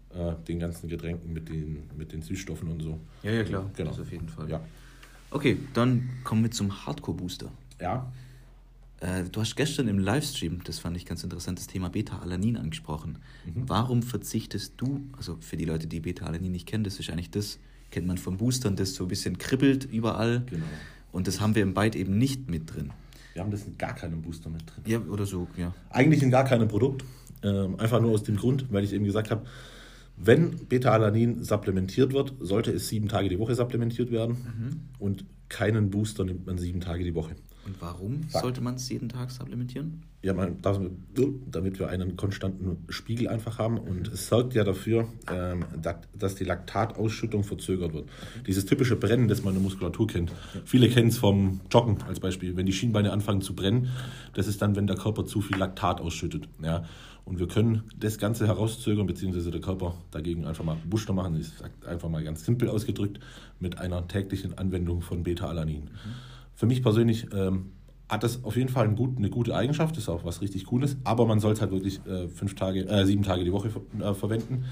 äh, 0.10 0.34
den 0.48 0.60
ganzen 0.60 0.90
Getränken 0.90 1.32
mit 1.32 1.48
den, 1.48 1.84
mit 1.98 2.12
den 2.12 2.22
Süßstoffen 2.24 2.70
und 2.70 2.82
so. 2.82 3.00
Ja, 3.24 3.32
ja, 3.32 3.44
klar. 3.44 3.70
Genau. 3.76 3.92
Das 3.92 4.00
auf 4.02 4.12
jeden 4.12 4.28
Fall. 4.28 4.50
Ja. 4.50 4.60
Okay, 5.32 5.58
dann 5.74 6.10
kommen 6.26 6.44
wir 6.44 6.52
zum 6.52 6.86
Hardcore-Booster. 6.86 7.52
Ja. 7.80 8.12
Äh, 9.02 9.24
du 9.32 9.42
hast 9.42 9.56
gestern 9.56 9.88
im 9.88 10.00
Livestream, 10.00 10.62
das 10.64 10.80
fand 10.80 10.98
ich 10.98 11.06
ganz 11.06 11.24
interessant, 11.24 11.60
das 11.60 11.68
Thema 11.68 11.90
Beta-Alanin 11.90 12.58
angesprochen. 12.58 13.20
Warum 13.56 14.04
verzichtest 14.04 14.74
du, 14.78 15.02
also 15.18 15.38
für 15.40 15.58
die 15.58 15.66
Leute, 15.66 15.88
die 15.88 16.00
Beta-Alanin 16.00 16.52
nicht 16.52 16.68
kennen, 16.68 16.84
das 16.84 17.00
ist 17.00 17.10
eigentlich 17.10 17.32
das, 17.32 17.60
kennt 17.92 18.08
man 18.08 18.18
von 18.18 18.38
Boostern, 18.38 18.76
das 18.76 18.94
so 18.94 19.06
ein 19.06 19.08
bisschen 19.08 19.38
kribbelt 19.38 19.86
überall. 19.86 20.44
Genau. 20.50 20.66
Und 21.12 21.28
das 21.28 21.42
haben 21.42 21.56
wir 21.56 21.64
im 21.64 21.74
Byte 21.74 21.96
eben 21.96 22.18
nicht 22.18 22.50
mit 22.50 22.74
drin. 22.74 22.92
Wir 23.34 23.42
haben 23.42 23.52
das 23.52 23.66
in 23.66 23.78
gar 23.78 23.96
keinem 23.96 24.22
Booster 24.22 24.50
mit 24.50 24.64
drin. 24.66 24.84
Ja, 24.86 25.00
oder 25.00 25.26
so, 25.26 25.48
ja. 25.58 25.74
Eigentlich 25.90 26.22
in 26.22 26.30
gar 26.30 26.44
keinem 26.44 26.68
Produkt. 26.68 27.06
Ähm, 27.42 27.80
einfach 27.80 28.02
nur 28.02 28.12
aus 28.12 28.24
dem 28.24 28.36
Grund, 28.36 28.66
weil 28.70 28.84
ich 28.84 28.94
eben 28.94 29.06
gesagt 29.06 29.32
habe, 29.32 29.46
wenn 30.18 30.68
Beta-Alanin 30.68 31.44
supplementiert 31.46 32.12
wird, 32.12 32.34
sollte 32.42 32.72
es 32.72 32.90
sieben 32.90 33.08
Tage 33.08 33.30
die 33.30 33.40
Woche 33.40 33.56
supplementiert 33.56 34.12
werden 34.12 34.82
und 35.00 35.24
keinen 35.48 35.90
Booster 35.90 36.26
nimmt 36.26 36.46
man 36.46 36.58
sieben 36.58 36.82
Tage 36.82 37.06
die 37.06 37.16
Woche. 37.16 37.36
Und 37.70 37.80
warum 37.82 38.24
Fakt. 38.24 38.44
sollte 38.44 38.62
man 38.62 38.76
es 38.76 38.90
jeden 38.90 39.10
Tag 39.10 39.30
supplementieren? 39.30 40.02
Ja, 40.24 40.34
man, 40.34 40.58
damit 41.52 41.78
wir 41.78 41.88
einen 41.88 42.18
konstanten 42.18 42.84
Spiegel 42.90 43.28
einfach 43.28 43.60
haben 43.60 43.78
und 43.78 44.08
es 44.08 44.28
sorgt 44.28 44.56
ja 44.56 44.64
dafür, 44.64 45.08
ähm, 45.32 45.66
dass, 46.14 46.34
die 46.34 46.46
Laktatausschüttung 46.46 47.44
verzögert 47.44 47.94
wird. 47.94 48.10
Dieses 48.48 48.66
typische 48.66 48.96
Brennen, 48.96 49.28
das 49.28 49.44
man 49.44 49.54
in 49.54 49.60
der 49.60 49.70
Muskulatur 49.70 50.08
kennt. 50.08 50.32
Viele 50.66 50.90
kennen 50.90 51.10
es 51.10 51.20
vom 51.20 51.62
Joggen 51.72 52.02
als 52.08 52.20
Beispiel. 52.20 52.58
Wenn 52.58 52.66
die 52.66 52.74
Schienbeine 52.74 53.12
anfangen 53.12 53.42
zu 53.42 53.54
brennen, 53.54 53.90
das 54.34 54.48
ist 54.48 54.64
dann, 54.64 54.76
wenn 54.76 54.88
der 54.88 54.98
Körper 54.98 55.28
zu 55.28 55.42
viel 55.42 55.58
Laktat 55.58 56.02
ausschüttet. 56.02 56.50
Ja. 56.64 56.86
Und 57.24 57.38
wir 57.38 57.48
können 57.48 57.84
das 58.00 58.18
Ganze 58.18 58.48
herauszögern, 58.48 59.06
beziehungsweise 59.06 59.52
der 59.52 59.62
Körper 59.62 59.94
dagegen 60.10 60.46
einfach 60.46 60.64
mal 60.64 60.78
Booster 60.90 61.14
machen. 61.14 61.40
Ich 61.40 61.50
sage 61.50 61.74
einfach 61.88 62.10
mal 62.10 62.24
ganz 62.24 62.44
simpel 62.44 62.68
ausgedrückt, 62.68 63.20
mit 63.60 63.78
einer 63.78 64.08
täglichen 64.08 64.58
Anwendung 64.58 65.02
von 65.04 65.22
Beta-Alanin. 65.22 65.92
Für 66.60 66.66
mich 66.66 66.84
persönlich 66.84 67.28
ähm, 67.34 67.72
hat 68.10 68.22
das 68.22 68.44
auf 68.44 68.58
jeden 68.58 68.68
Fall 68.68 68.86
eine 68.86 69.30
gute 69.30 69.56
Eigenschaft, 69.56 69.96
ist 69.96 70.10
auch 70.10 70.26
was 70.26 70.42
richtig 70.42 70.66
Cooles, 70.66 70.98
aber 71.06 71.26
man 71.26 71.40
soll 71.40 71.54
es 71.54 71.62
halt 71.62 71.72
wirklich 71.72 72.06
äh, 72.06 72.28
fünf 72.28 72.54
Tage, 72.56 72.86
äh, 72.86 73.06
sieben 73.06 73.24
Tage 73.24 73.46
die 73.46 73.54
Woche 73.54 73.72
äh, 73.98 74.14
verwenden. 74.14 74.66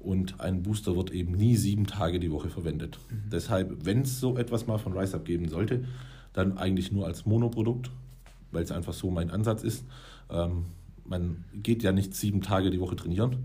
Und 0.00 0.40
ein 0.40 0.62
Booster 0.62 0.96
wird 0.96 1.10
eben 1.10 1.32
nie 1.32 1.56
sieben 1.56 1.86
Tage 1.86 2.20
die 2.20 2.32
Woche 2.32 2.48
verwendet. 2.48 2.98
Deshalb, 3.30 3.84
wenn 3.84 4.00
es 4.00 4.18
so 4.18 4.38
etwas 4.38 4.66
mal 4.66 4.78
von 4.78 4.96
RiseUp 4.96 5.26
geben 5.26 5.50
sollte, 5.50 5.84
dann 6.32 6.56
eigentlich 6.56 6.90
nur 6.90 7.04
als 7.04 7.26
Monoprodukt, 7.26 7.90
weil 8.50 8.62
es 8.62 8.72
einfach 8.72 8.94
so 8.94 9.10
mein 9.10 9.30
Ansatz 9.30 9.62
ist. 9.62 9.84
Ähm, 10.30 10.64
man 11.04 11.44
geht 11.52 11.82
ja 11.82 11.92
nicht 11.92 12.14
sieben 12.14 12.40
Tage 12.40 12.70
die 12.70 12.80
Woche 12.80 12.96
trainieren. 12.96 13.44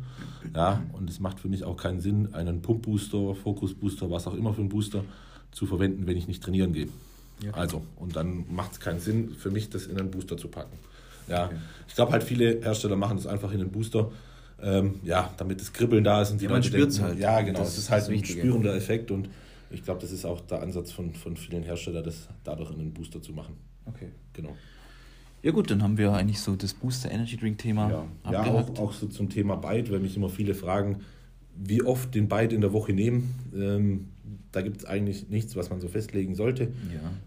Ja, 0.56 0.82
und 0.94 1.10
es 1.10 1.20
macht 1.20 1.42
für 1.42 1.50
mich 1.50 1.66
auch 1.66 1.76
keinen 1.76 2.00
Sinn, 2.00 2.34
einen 2.34 2.62
Pump-Booster, 2.62 3.36
Fokus-Booster, 3.36 4.10
was 4.10 4.28
auch 4.28 4.34
immer 4.36 4.54
für 4.54 4.62
einen 4.62 4.70
Booster 4.70 5.04
zu 5.52 5.66
verwenden, 5.66 6.08
wenn 6.08 6.16
ich 6.16 6.30
nicht 6.30 6.42
trainieren 6.42 6.72
gehe. 6.72 6.88
Ja. 7.44 7.52
Also, 7.54 7.84
und 7.96 8.16
dann 8.16 8.46
macht 8.54 8.74
es 8.74 8.80
keinen 8.80 9.00
Sinn 9.00 9.36
für 9.38 9.50
mich, 9.52 9.70
das 9.70 9.86
in 9.88 10.00
einen 10.00 10.12
Booster 10.12 10.38
zu 10.38 10.48
packen. 10.48 10.78
Ja, 11.28 11.46
Okay. 11.46 11.56
ich 11.88 11.96
glaube 11.96 12.12
halt, 12.12 12.24
viele 12.24 12.62
Hersteller 12.62 12.96
machen 12.96 13.18
das 13.18 13.28
einfach 13.28 13.52
in 13.52 13.62
einen 13.62 13.72
Booster, 13.72 14.12
ähm, 14.62 15.00
ja, 15.04 15.34
damit 15.38 15.60
das 15.60 15.74
Kribbeln 15.74 16.04
da 16.04 16.22
ist 16.22 16.32
und 16.32 16.42
die 16.42 16.46
Ja, 16.46 16.52
man 16.52 16.62
denken, 16.62 17.02
halt. 17.02 17.20
Ja, 17.20 17.42
genau, 17.42 17.60
Das 17.60 17.70
es 17.70 17.78
ist 17.80 17.90
halt 17.90 18.08
ein 18.10 18.24
spürender 18.26 18.76
Effekt 18.76 19.10
und 19.12 19.30
ich 19.72 19.84
glaube, 19.84 20.02
das 20.02 20.12
ist 20.12 20.26
auch 20.26 20.42
der 20.42 20.62
Ansatz 20.62 20.92
von, 20.92 21.14
von 21.14 21.38
vielen 21.38 21.64
Herstellern, 21.64 22.04
das 22.04 22.28
dadurch 22.44 22.72
in 22.72 22.80
einen 22.80 22.94
Booster 22.94 23.22
zu 23.22 23.32
machen. 23.34 23.56
Okay. 23.86 24.10
Genau. 24.34 24.56
Ja 25.42 25.52
gut, 25.52 25.72
dann 25.72 25.82
haben 25.82 25.98
wir 25.98 26.12
eigentlich 26.14 26.40
so 26.40 26.56
das 26.56 26.74
Booster 26.76 27.10
Energy 27.10 27.38
Drink 27.38 27.58
Thema 27.58 27.90
ja. 28.26 28.32
Ja, 28.32 28.44
auch, 28.46 28.78
auch 28.78 28.94
so 28.94 29.08
zum 29.08 29.30
Thema 29.30 29.56
Byte, 29.56 29.92
weil 29.92 30.00
mich 30.00 30.16
immer 30.16 30.30
viele 30.30 30.54
fragen, 30.54 31.02
wie 31.56 31.82
oft 31.82 32.14
den 32.14 32.28
Byte 32.28 32.54
in 32.54 32.62
der 32.62 32.74
Woche 32.74 32.94
nehmen. 32.94 33.34
Ähm, 33.56 34.08
da 34.52 34.62
gibt 34.62 34.78
es 34.78 34.86
eigentlich 34.86 35.30
nichts, 35.30 35.56
was 35.56 35.70
man 35.70 35.80
so 35.80 35.88
festlegen 35.88 36.36
sollte. 36.36 36.72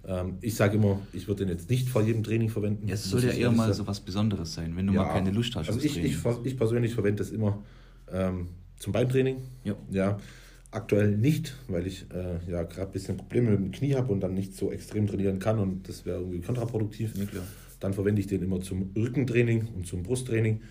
Ja. 0.07 0.21
Ähm, 0.21 0.39
ich 0.41 0.55
sage 0.55 0.77
immer, 0.77 1.01
ich 1.13 1.27
würde 1.29 1.45
den 1.45 1.53
jetzt 1.53 1.69
nicht 1.71 1.89
vor 1.89 2.03
jedem 2.03 2.23
Training 2.23 2.49
verwenden. 2.49 2.87
Ja, 2.87 2.95
es 2.95 3.05
soll 3.05 3.25
ja 3.25 3.31
eher 3.31 3.51
mal 3.51 3.73
so 3.73 3.87
was 3.87 4.01
Besonderes 4.01 4.55
sein, 4.55 4.77
wenn 4.77 4.87
du 4.87 4.93
ja, 4.93 5.03
mal 5.03 5.13
keine 5.13 5.31
Lust 5.31 5.57
hast. 5.57 5.69
Also 5.69 5.81
ich, 5.81 5.97
ich, 5.99 6.17
ich, 6.45 6.57
persönlich 6.57 6.95
verwende 6.95 7.23
das 7.23 7.31
immer 7.31 7.63
ähm, 8.13 8.49
zum 8.79 8.93
Beintraining. 8.93 9.39
Ja. 9.65 9.75
ja. 9.91 10.19
Aktuell 10.71 11.17
nicht, 11.17 11.55
weil 11.69 11.87
ich 11.87 12.07
äh, 12.13 12.51
ja 12.51 12.65
gerade 12.65 12.89
ein 12.89 12.93
bisschen 12.93 13.17
Probleme 13.17 13.51
mit 13.53 13.61
dem 13.61 13.71
Knie 13.71 13.95
habe 13.95 14.13
und 14.13 14.21
dann 14.21 14.35
nicht 14.35 14.57
so 14.57 14.73
extrem 14.73 15.07
trainieren 15.07 15.39
kann 15.39 15.59
und 15.61 15.89
das 15.89 16.05
wäre 16.05 16.19
irgendwie 16.19 16.41
kontraproduktiv. 16.41 17.15
Ja, 17.17 17.43
dann 17.81 17.93
verwende 17.93 18.21
ich 18.21 18.27
den 18.27 18.43
immer 18.43 18.61
zum 18.61 18.91
Rückentraining 18.97 19.69
und 19.75 19.87
zum 19.87 20.03
Brusttraining. 20.03 20.63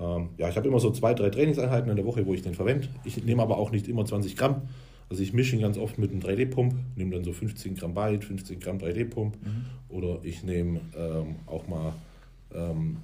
Ähm, 0.00 0.30
ja, 0.38 0.48
ich 0.48 0.56
habe 0.56 0.66
immer 0.66 0.80
so 0.80 0.90
zwei, 0.90 1.14
drei 1.14 1.30
Trainingseinheiten 1.30 1.90
in 1.90 1.96
der 1.96 2.04
Woche, 2.04 2.26
wo 2.26 2.34
ich 2.34 2.42
den 2.42 2.54
verwende. 2.54 2.88
Ich 3.04 3.22
nehme 3.24 3.42
aber 3.42 3.58
auch 3.58 3.70
nicht 3.70 3.88
immer 3.88 4.04
20 4.04 4.36
Gramm. 4.36 4.62
Also 5.12 5.24
ich 5.24 5.34
mische 5.34 5.56
ihn 5.56 5.60
ganz 5.60 5.76
oft 5.76 5.98
mit 5.98 6.10
einem 6.10 6.20
3D-Pump, 6.20 6.74
nehme 6.96 7.10
dann 7.10 7.22
so 7.22 7.34
15 7.34 7.74
Gramm 7.74 7.92
Byte, 7.92 8.24
15 8.24 8.58
Gramm 8.60 8.78
3D-Pump. 8.78 9.36
Mhm. 9.44 9.64
Oder 9.90 10.20
ich 10.22 10.42
nehme 10.42 10.80
ähm, 10.96 11.36
auch 11.44 11.68
mal 11.68 11.92
ähm, 12.54 12.96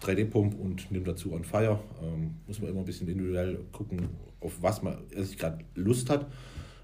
3D-Pump 0.00 0.54
und 0.54 0.88
nehme 0.92 1.04
dazu 1.04 1.32
On 1.32 1.42
Fire. 1.42 1.80
Ähm, 2.00 2.36
muss 2.46 2.60
man 2.60 2.70
immer 2.70 2.78
ein 2.78 2.84
bisschen 2.84 3.08
individuell 3.08 3.58
gucken, 3.72 4.08
auf 4.40 4.52
was 4.62 4.84
man 4.84 4.98
also 5.16 5.36
gerade 5.36 5.64
Lust 5.74 6.10
hat. 6.10 6.28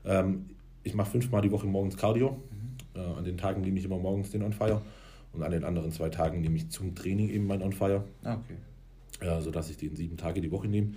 Ähm, 0.04 0.47
ich 0.83 0.97
mache 0.97 1.12
fünfmal 1.12 1.40
die 1.43 1.52
Woche 1.52 1.69
morgens 1.69 1.97
Cardio. 1.97 2.31
Mhm. 2.33 3.00
Äh, 3.00 3.19
an 3.19 3.25
den 3.25 3.38
Tagen 3.38 3.61
nehme 3.61 3.78
ich 3.78 3.85
immer 3.85 3.99
morgens 3.99 4.33
den 4.33 4.43
On 4.43 4.52
Fire. 4.52 4.83
Und 5.33 5.45
an 5.45 5.52
den 5.52 5.62
anderen 5.62 5.93
zwei 5.93 6.09
Tagen 6.09 6.40
nehme 6.40 6.57
ich 6.57 6.71
zum 6.71 6.97
Training 6.97 7.28
eben 7.28 7.47
mein 7.47 7.62
On 7.62 7.73
Fire. 7.73 8.02
Ah, 8.25 8.38
okay. 8.38 8.57
Äh, 9.25 9.40
sodass 9.40 9.71
ich 9.71 9.76
den 9.76 9.95
sieben 9.95 10.16
Tage 10.16 10.40
die 10.40 10.50
Woche 10.50 10.66
nehme. 10.66 10.95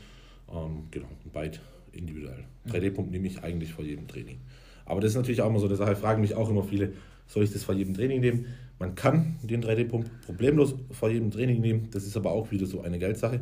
Ähm, 0.51 0.87
genau, 0.89 1.09
und 1.23 1.31
beid 1.31 1.61
individuell. 1.91 2.45
3D-Pump 2.69 3.11
nehme 3.11 3.27
ich 3.27 3.43
eigentlich 3.43 3.73
vor 3.73 3.85
jedem 3.85 4.07
Training. 4.07 4.39
Aber 4.85 5.01
das 5.01 5.11
ist 5.11 5.17
natürlich 5.17 5.41
auch 5.41 5.49
immer 5.49 5.59
so 5.59 5.67
eine 5.67 5.75
Sache, 5.75 5.95
fragen 5.95 6.21
mich 6.21 6.35
auch 6.35 6.49
immer 6.49 6.63
viele, 6.63 6.93
soll 7.27 7.43
ich 7.43 7.51
das 7.51 7.63
vor 7.63 7.75
jedem 7.75 7.93
Training 7.93 8.21
nehmen? 8.21 8.45
Man 8.79 8.95
kann 8.95 9.35
den 9.43 9.63
3D-Pump 9.63 10.05
problemlos 10.25 10.75
vor 10.91 11.09
jedem 11.09 11.31
Training 11.31 11.61
nehmen. 11.61 11.89
Das 11.91 12.05
ist 12.05 12.15
aber 12.15 12.31
auch 12.31 12.51
wieder 12.51 12.65
so 12.65 12.81
eine 12.81 12.99
Geldsache. 12.99 13.41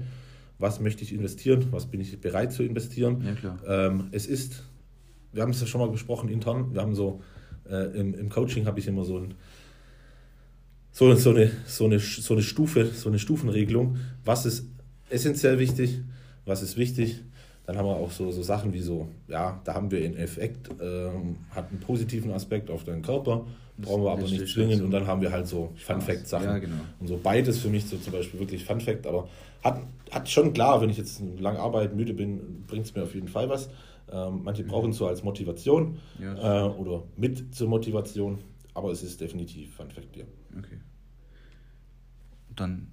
Was 0.57 0.79
möchte 0.79 1.03
ich 1.03 1.13
investieren? 1.13 1.67
Was 1.71 1.85
bin 1.85 1.99
ich 1.99 2.19
bereit 2.19 2.53
zu 2.53 2.63
investieren? 2.63 3.37
Ja, 3.43 3.87
ähm, 3.87 4.07
es 4.11 4.25
ist, 4.25 4.63
wir 5.33 5.43
haben 5.43 5.51
es 5.51 5.59
ja 5.59 5.67
schon 5.67 5.81
mal 5.81 5.89
besprochen 5.89 6.29
intern, 6.29 6.73
wir 6.73 6.81
haben 6.81 6.95
so, 6.95 7.21
äh, 7.69 7.99
im, 7.99 8.13
im 8.13 8.29
Coaching 8.29 8.65
habe 8.65 8.79
ich 8.79 8.87
immer 8.87 9.03
so 9.03 9.17
ein, 9.17 9.33
so, 10.91 11.13
so, 11.15 11.31
eine, 11.31 11.51
so, 11.67 11.85
eine, 11.85 11.99
so 11.99 12.33
eine 12.33 12.41
Stufe, 12.41 12.85
so 12.85 13.09
eine 13.09 13.19
Stufenregelung. 13.19 13.97
Was 14.23 14.45
ist 14.45 14.69
essentiell 15.09 15.59
wichtig? 15.59 15.99
Was 16.45 16.61
ist 16.61 16.77
wichtig? 16.77 17.21
Dann 17.65 17.77
haben 17.77 17.87
wir 17.87 17.95
auch 17.95 18.11
so, 18.11 18.31
so 18.31 18.43
Sachen 18.43 18.73
wie 18.73 18.81
so, 18.81 19.07
ja, 19.27 19.59
da 19.63 19.73
haben 19.73 19.89
wir 19.89 20.03
einen 20.03 20.15
Effekt, 20.17 20.69
ähm, 20.79 21.37
hat 21.49 21.69
einen 21.69 21.79
positiven 21.79 22.31
Aspekt 22.31 22.69
auf 22.69 22.83
deinen 22.83 23.01
Körper, 23.01 23.45
brauchen 23.77 24.03
wir 24.03 24.11
aber 24.11 24.21
nicht 24.21 24.47
zwingend. 24.47 24.83
Und 24.83 24.91
dann 24.91 25.07
haben 25.07 25.21
wir 25.21 25.31
halt 25.31 25.47
so 25.47 25.71
Fun-Fact-Sachen. 25.75 26.45
Ja, 26.45 26.57
genau. 26.59 26.75
Und 26.99 27.07
so 27.07 27.19
beides 27.21 27.59
für 27.59 27.69
mich 27.69 27.85
so 27.85 27.97
zum 27.97 28.13
Beispiel 28.13 28.39
wirklich 28.39 28.65
Fun-Fact, 28.65 29.07
aber 29.07 29.27
hat, 29.63 29.81
hat 30.11 30.29
schon 30.29 30.53
klar, 30.53 30.79
wenn 30.81 30.91
ich 30.91 30.97
jetzt 30.97 31.21
lange 31.39 31.59
arbeite, 31.59 31.95
müde 31.95 32.13
bin, 32.13 32.63
bringt 32.67 32.85
es 32.85 32.93
mir 32.93 33.03
auf 33.03 33.15
jeden 33.15 33.27
Fall 33.27 33.49
was. 33.49 33.69
Ähm, 34.11 34.41
manche 34.43 34.63
mhm. 34.63 34.67
brauchen 34.67 34.91
es 34.91 34.97
so 34.97 35.07
als 35.07 35.23
Motivation 35.23 35.97
ja, 36.19 36.67
äh, 36.67 36.69
oder 36.69 37.03
mit 37.17 37.55
zur 37.55 37.67
Motivation, 37.67 38.37
aber 38.75 38.91
es 38.91 39.01
ist 39.01 39.19
definitiv 39.19 39.73
Fun-Fact, 39.75 40.15
ja. 40.15 40.25
Okay. 40.55 40.77
Dann 42.55 42.91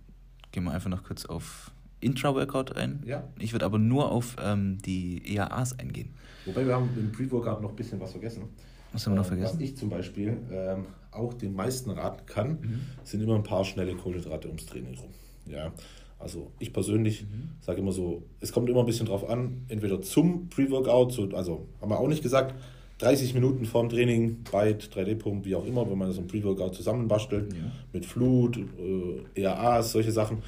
gehen 0.51 0.65
wir 0.65 0.73
einfach 0.73 0.89
noch 0.89 1.05
kurz 1.05 1.27
auf 1.27 1.71
Intra-Workout 2.03 2.77
ein. 2.77 3.03
Ja. 3.07 3.25
Ich 3.39 3.53
würde 3.53 3.65
aber 3.65 3.79
nur 3.79 4.11
auf 4.11 4.37
ähm, 4.43 4.79
die 4.85 5.23
EAAs 5.35 5.79
eingehen. 5.79 6.15
Wobei 6.45 6.67
wir 6.67 6.75
haben 6.75 6.91
im 6.97 7.13
Pre-Workout 7.13 7.63
noch 7.63 7.71
ein 7.71 7.77
bisschen 7.77 8.01
was 8.01 8.13
vergessen. 8.13 8.45
Was 8.93 9.07
haben 9.07 9.15
wir 9.15 9.19
noch 9.19 9.25
ähm, 9.25 9.39
vergessen? 9.39 9.57
Was 9.57 9.63
ich 9.63 9.77
zum 9.77 9.89
Beispiel 9.89 10.37
ähm, 10.51 10.87
auch 11.11 11.35
den 11.35 11.55
meisten 11.55 11.91
raten 11.91 12.27
kann, 12.27 12.51
mhm. 12.61 12.81
sind 13.05 13.23
immer 13.23 13.37
ein 13.37 13.43
paar 13.43 13.65
schnelle 13.65 13.95
Kohlenhydrate 13.95 14.49
ums 14.49 14.67
Training 14.67 14.97
rum. 14.99 15.11
Ja. 15.47 15.73
Also 16.19 16.53
ich 16.59 16.73
persönlich 16.73 17.23
mhm. 17.23 17.51
sage 17.61 17.81
immer 17.81 17.93
so, 17.93 18.23
es 18.41 18.53
kommt 18.53 18.69
immer 18.69 18.81
ein 18.81 18.87
bisschen 18.87 19.07
drauf 19.07 19.29
an, 19.29 19.63
entweder 19.69 20.01
zum 20.03 20.49
Pre-Workout, 20.49 21.13
so, 21.13 21.29
also 21.31 21.67
haben 21.81 21.91
wir 21.91 21.99
auch 21.99 22.09
nicht 22.09 22.23
gesagt, 22.23 22.55
30 22.99 23.35
Minuten 23.35 23.65
vorm 23.65 23.89
Training, 23.89 24.45
Byte, 24.45 24.91
3D-Pump, 24.95 25.45
wie 25.45 25.57
auch 25.57 25.67
immer, 25.67 25.91
wenn 25.91 25.99
man 25.99 26.13
so 26.13 26.21
ein 26.21 26.29
Pre-Workout 26.29 26.77
zusammenbastelt, 26.77 27.53
ja. 27.53 27.73
mit 27.93 28.07
Flut, 28.07 28.57
äh, 28.57 29.41
ERAs, 29.41 29.91
solche 29.91 30.13
Sachen, 30.13 30.39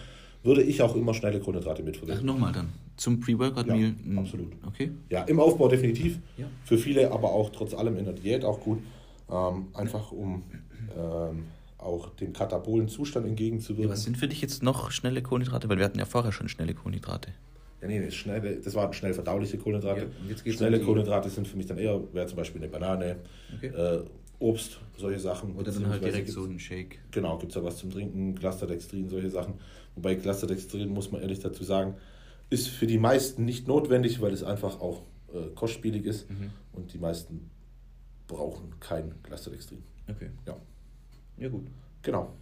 würde 0.44 0.62
ich 0.62 0.80
auch 0.82 0.94
immer 0.94 1.14
schnelle 1.14 1.40
Kohlenhydrate 1.40 1.82
mitverwenden. 1.82 2.18
Ach, 2.20 2.32
nochmal 2.32 2.52
dann. 2.52 2.68
Zum 2.96 3.18
Pre-Workout-Meal? 3.18 3.94
Ja, 4.06 4.20
absolut. 4.20 4.52
Okay. 4.66 4.92
Ja, 5.10 5.24
im 5.24 5.40
Aufbau 5.40 5.68
definitiv. 5.68 6.18
Ja. 6.36 6.46
Für 6.64 6.78
viele 6.78 7.10
aber 7.10 7.32
auch 7.32 7.50
trotz 7.50 7.74
allem 7.74 7.96
in 7.96 8.04
der 8.04 8.14
Diät 8.14 8.44
auch 8.44 8.60
gut. 8.60 8.78
Ähm, 9.30 9.66
einfach 9.72 10.12
um 10.12 10.42
ähm, 10.96 11.44
auch 11.78 12.10
dem 12.16 12.32
katabolen 12.32 12.88
Zustand 12.88 13.26
entgegenzuwirken. 13.26 13.84
Ja, 13.84 13.90
was 13.90 14.04
sind 14.04 14.16
für 14.16 14.28
dich 14.28 14.40
jetzt 14.42 14.62
noch 14.62 14.90
schnelle 14.90 15.22
Kohlenhydrate? 15.22 15.68
Weil 15.68 15.78
wir 15.78 15.84
hatten 15.84 15.98
ja 15.98 16.04
vorher 16.04 16.30
schon 16.30 16.48
schnelle 16.48 16.74
Kohlenhydrate. 16.74 17.30
Ja, 17.80 17.88
nee, 17.88 18.04
das, 18.04 18.14
schnelle, 18.14 18.56
das 18.56 18.74
waren 18.74 18.92
schnell 18.92 19.12
verdauliche 19.12 19.58
Kohlenhydrate. 19.58 20.08
Ja, 20.28 20.52
schnelle 20.52 20.78
um 20.78 20.86
Kohlenhydrate 20.86 21.30
sind 21.30 21.48
für 21.48 21.56
mich 21.56 21.66
dann 21.66 21.78
eher, 21.78 22.00
wäre 22.12 22.26
zum 22.26 22.36
Beispiel 22.36 22.62
eine 22.62 22.70
Banane, 22.70 23.16
okay. 23.56 23.68
äh, 23.68 24.04
Obst, 24.38 24.78
solche 24.96 25.20
Sachen. 25.20 25.54
Oder 25.56 25.72
dann 25.72 25.88
halt 25.88 26.04
direkt 26.04 26.28
so 26.28 26.44
ein 26.44 26.58
Shake. 26.58 26.98
Genau, 27.10 27.38
gibt 27.38 27.52
es 27.52 27.56
ja 27.56 27.64
was 27.64 27.76
zum 27.78 27.90
Trinken, 27.90 28.34
Clusterdextrin, 28.34 29.08
solche 29.08 29.30
Sachen. 29.30 29.54
Wobei 29.96 30.16
Clusterdextrin, 30.16 30.88
muss 30.88 31.12
man 31.12 31.20
ehrlich 31.20 31.40
dazu 31.40 31.64
sagen, 31.64 31.94
ist 32.50 32.68
für 32.68 32.86
die 32.86 32.98
meisten 32.98 33.44
nicht 33.44 33.68
notwendig, 33.68 34.20
weil 34.20 34.32
es 34.32 34.42
einfach 34.42 34.80
auch 34.80 35.02
äh, 35.32 35.50
kostspielig 35.54 36.04
ist 36.04 36.30
mhm. 36.30 36.50
und 36.72 36.92
die 36.92 36.98
meisten 36.98 37.50
brauchen 38.26 38.78
kein 38.80 39.14
Clusterdextrin. 39.22 39.82
Okay. 40.08 40.30
Ja. 40.46 40.56
Ja, 41.38 41.48
gut. 41.48 41.66
Genau. 42.02 42.32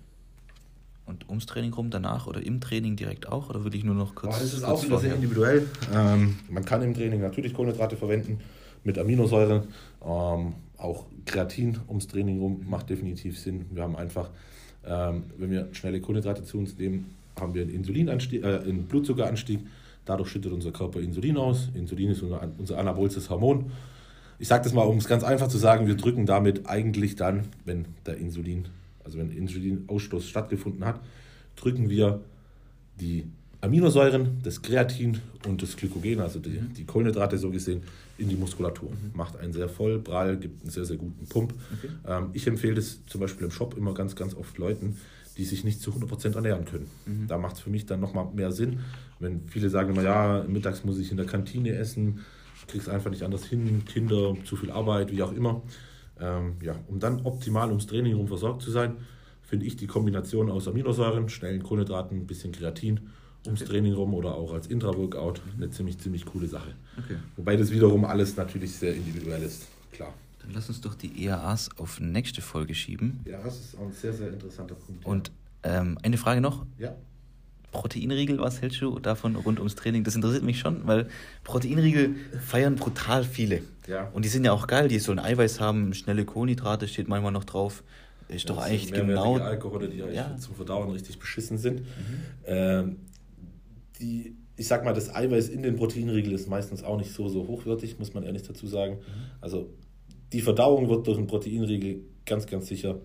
Und 1.05 1.29
ums 1.29 1.47
Training 1.47 1.73
rum, 1.73 1.91
danach 1.91 2.27
oder 2.27 2.45
im 2.45 2.61
Training 2.61 2.97
direkt 2.97 3.29
auch? 3.29 3.51
Oder 3.51 3.65
würde 3.65 3.77
ich 3.77 3.85
nur 3.85 3.95
noch 3.95 4.15
kurz. 4.15 4.37
Oh, 4.37 4.41
das 4.41 4.55
ist 4.55 4.65
auch 4.65 4.83
wieder 4.85 4.99
sehr 4.99 5.15
individuell. 5.15 5.67
Ähm, 5.93 6.39
man 6.49 6.65
kann 6.65 6.83
im 6.83 6.95
Training 6.95 7.21
natürlich 7.21 7.55
Kohlenhydrate 7.55 7.97
verwenden 7.97 8.41
mit 8.85 8.99
Aminosäuren. 8.99 9.65
Ähm, 10.05 10.55
auch 10.77 11.07
Kreatin 11.27 11.79
ums 11.89 12.07
Training 12.07 12.39
rum 12.39 12.65
macht 12.69 12.91
definitiv 12.91 13.39
Sinn. 13.39 13.67
Wir 13.71 13.83
haben 13.83 13.97
einfach, 13.97 14.31
ähm, 14.85 15.25
wenn 15.39 15.51
wir 15.51 15.69
schnelle 15.73 16.01
Kohlenhydrate 16.01 16.45
zu 16.45 16.59
uns 16.59 16.77
nehmen, 16.79 17.15
haben 17.41 17.55
wir 17.55 17.63
einen 17.63 17.71
Insulinanstieg, 17.71 18.43
äh, 18.43 18.59
einen 18.59 18.85
Blutzuckeranstieg. 18.85 19.61
Dadurch 20.05 20.31
schüttet 20.31 20.53
unser 20.53 20.73
Körper 20.73 21.01
Insulin 21.01 21.37
aus. 21.37 21.69
Insulin 21.75 22.11
ist 22.11 22.23
unser, 22.23 22.49
unser 22.59 22.79
anabolsches 22.79 23.31
Hormon. 23.31 23.71
Ich 24.39 24.49
sage 24.49 24.65
das 24.65 24.73
mal, 24.73 24.83
um 24.83 24.99
es 24.99 25.07
ganz 25.07 25.23
einfach 25.23 25.49
zu 25.49 25.59
sagen, 25.59 25.87
wir 25.87 25.95
drücken 25.95 26.27
damit 26.27 26.67
eigentlich 26.67 27.15
dann, 27.15 27.45
wenn 27.65 27.87
der 28.07 28.17
Insulin, 28.17 28.67
also 29.05 29.19
wenn 29.19 29.31
Insulinausstoß 29.31 30.29
stattgefunden 30.29 30.85
hat, 30.85 31.01
drücken 31.55 31.89
wir 31.89 32.21
die 33.01 33.27
Aminosäuren, 33.61 34.41
das 34.43 34.61
Kreatin 34.61 35.21
und 35.47 35.63
das 35.63 35.77
Glykogen, 35.77 36.21
also 36.21 36.41
die, 36.41 36.51
mhm. 36.51 36.75
die 36.75 36.85
Kohlenhydrate 36.85 37.39
so 37.39 37.51
gesehen, 37.51 37.83
in 38.19 38.29
die 38.29 38.35
Muskulatur. 38.35 38.91
Mhm. 38.91 39.13
Macht 39.15 39.37
einen 39.37 39.53
sehr 39.53 39.69
voll, 39.69 40.01
prall, 40.01 40.37
gibt 40.37 40.63
einen 40.63 40.71
sehr, 40.71 40.85
sehr 40.85 40.97
guten 40.97 41.27
Pump. 41.27 41.55
Okay. 41.79 41.93
Ähm, 42.07 42.31
ich 42.33 42.47
empfehle 42.49 42.75
das 42.75 42.99
zum 43.07 43.21
Beispiel 43.21 43.45
im 43.45 43.53
Shop 43.53 43.77
immer 43.77 43.95
ganz, 43.95 44.17
ganz 44.17 44.35
oft 44.35 44.59
Leuten, 44.59 44.97
die 45.35 45.45
sich 45.45 45.65
nicht 45.65 45.81
zu 45.81 45.93
100% 45.93 46.35
ernähren 46.35 46.65
können. 46.65 46.91
Mhm. 47.07 47.27
Da 47.27 47.39
macht 47.39 47.57
es 47.57 47.61
für 47.61 47.71
mich 47.71 47.87
dann 47.87 48.01
nochmal 48.01 48.27
mehr 48.35 48.53
Sinn, 48.53 48.81
wenn 49.19 49.49
viele 49.49 49.71
sagen 49.71 49.93
immer, 49.93 50.03
ja, 50.03 50.45
mittags 50.47 50.85
muss 50.85 50.99
ich 50.99 51.11
in 51.11 51.17
der 51.17 51.27
Kantine 51.27 51.75
essen, 51.75 52.21
krieg's 52.67 52.89
einfach 52.89 53.11
nicht 53.11 53.23
anders 53.23 53.45
hin, 53.45 53.85
Kinder, 53.85 54.35
zu 54.45 54.57
viel 54.57 54.71
Arbeit, 54.71 55.11
wie 55.11 55.23
auch 55.23 55.33
immer. 55.33 55.63
Ähm, 56.21 56.55
ja, 56.63 56.77
um 56.89 56.99
dann 56.99 57.23
optimal 57.25 57.69
ums 57.69 57.87
Training 57.87 58.13
herum 58.13 58.29
versorgt 58.29 58.63
zu 58.63 58.71
sein, 58.71 58.97
finde 59.43 59.67
ich 59.67 59.77
die 59.77 59.87
Kombination 59.87 60.51
aus 60.51 60.69
Aminosäuren, 60.69 61.29
schnellen 61.29 61.63
Kohlenhydraten, 61.63 62.19
ein 62.19 62.27
bisschen 62.27 62.53
Kreatin 62.53 63.11
ums 63.45 63.63
okay. 63.63 63.71
Training 63.71 63.95
rum 63.95 64.15
oder 64.15 64.35
auch 64.35 64.53
als 64.53 64.67
Intra-Workout 64.69 65.41
eine 65.57 65.71
ziemlich, 65.71 65.99
ziemlich 65.99 66.25
coole 66.27 66.47
Sache. 66.47 66.75
Okay. 66.99 67.17
Wobei 67.37 67.57
das 67.57 67.71
wiederum 67.71 68.05
alles 68.05 68.37
natürlich 68.37 68.73
sehr 68.73 68.95
individuell 68.95 69.43
ist, 69.43 69.67
klar. 69.91 70.15
Dann 70.43 70.53
lass 70.55 70.69
uns 70.69 70.81
doch 70.81 70.95
die 70.95 71.25
EAAs 71.25 71.71
auf 71.79 72.01
nächste 72.01 72.43
Folge 72.43 72.75
schieben. 72.75 73.21
Ja, 73.25 73.43
das 73.43 73.59
ist 73.59 73.79
auch 73.79 73.87
ein 73.87 73.93
sehr, 73.93 74.13
sehr 74.13 74.33
interessanter 74.33 74.75
Punkt. 74.75 75.05
Und 75.05 75.33
ähm, 75.63 75.99
eine 76.03 76.19
Frage 76.19 76.41
noch. 76.41 76.67
Ja. 76.79 76.95
Proteinriegel, 77.71 78.39
was 78.39 78.61
hältst 78.61 78.83
du 78.83 78.99
davon 78.99 79.35
rund 79.35 79.59
ums 79.59 79.75
Training? 79.75 80.05
Das 80.05 80.15
interessiert 80.15 80.45
mich 80.45 80.59
schon, 80.59 80.87
weil 80.87 81.09
Proteinriegel 81.43 82.17
feiern 82.45 82.77
brutal 82.77 83.25
viele. 83.25 83.63
Ja. 83.87 84.11
Und 84.13 84.25
die 84.25 84.29
sind 84.29 84.45
ja 84.45 84.53
auch 84.53 84.67
geil, 84.67 84.89
die 84.89 84.99
sollen 84.99 85.19
Eiweiß 85.19 85.59
haben, 85.59 85.95
schnelle 85.95 86.25
Kohlenhydrate 86.25 86.87
steht 86.87 87.09
manchmal 87.09 87.33
noch 87.33 87.45
drauf. 87.45 87.83
Ist 88.29 88.49
ja, 88.49 88.55
doch 88.55 88.63
eigentlich 88.63 88.93
genau. 88.93 89.39
Alkohole, 89.39 89.89
die 89.89 89.99
ja. 89.99 90.37
zum 90.37 90.55
Verdauen 90.55 90.91
richtig 90.91 91.19
beschissen 91.19 91.59
sind. 91.59 91.81
Mhm. 91.81 91.87
Ähm, 92.47 92.97
die, 93.99 94.37
ich 94.57 94.69
sag 94.69 94.85
mal, 94.85 94.95
das 94.95 95.15
Eiweiß 95.15 95.49
in 95.49 95.63
den 95.63 95.77
Proteinriegel 95.77 96.33
ist 96.33 96.49
meistens 96.49 96.83
auch 96.83 96.99
nicht 96.99 97.13
so, 97.13 97.29
so 97.29 97.47
hochwertig, 97.47 97.99
muss 97.99 98.15
man 98.15 98.23
ehrlich 98.23 98.43
dazu 98.43 98.67
sagen. 98.67 98.95
Mhm. 98.95 99.31
Also 99.41 99.71
die 100.33 100.41
Verdauung 100.41 100.89
wird 100.89 101.07
durch 101.07 101.19
einen 101.19 101.27
Proteinriegel 101.27 102.01
ganz, 102.25 102.47
ganz 102.47 102.67
sicher 102.69 102.97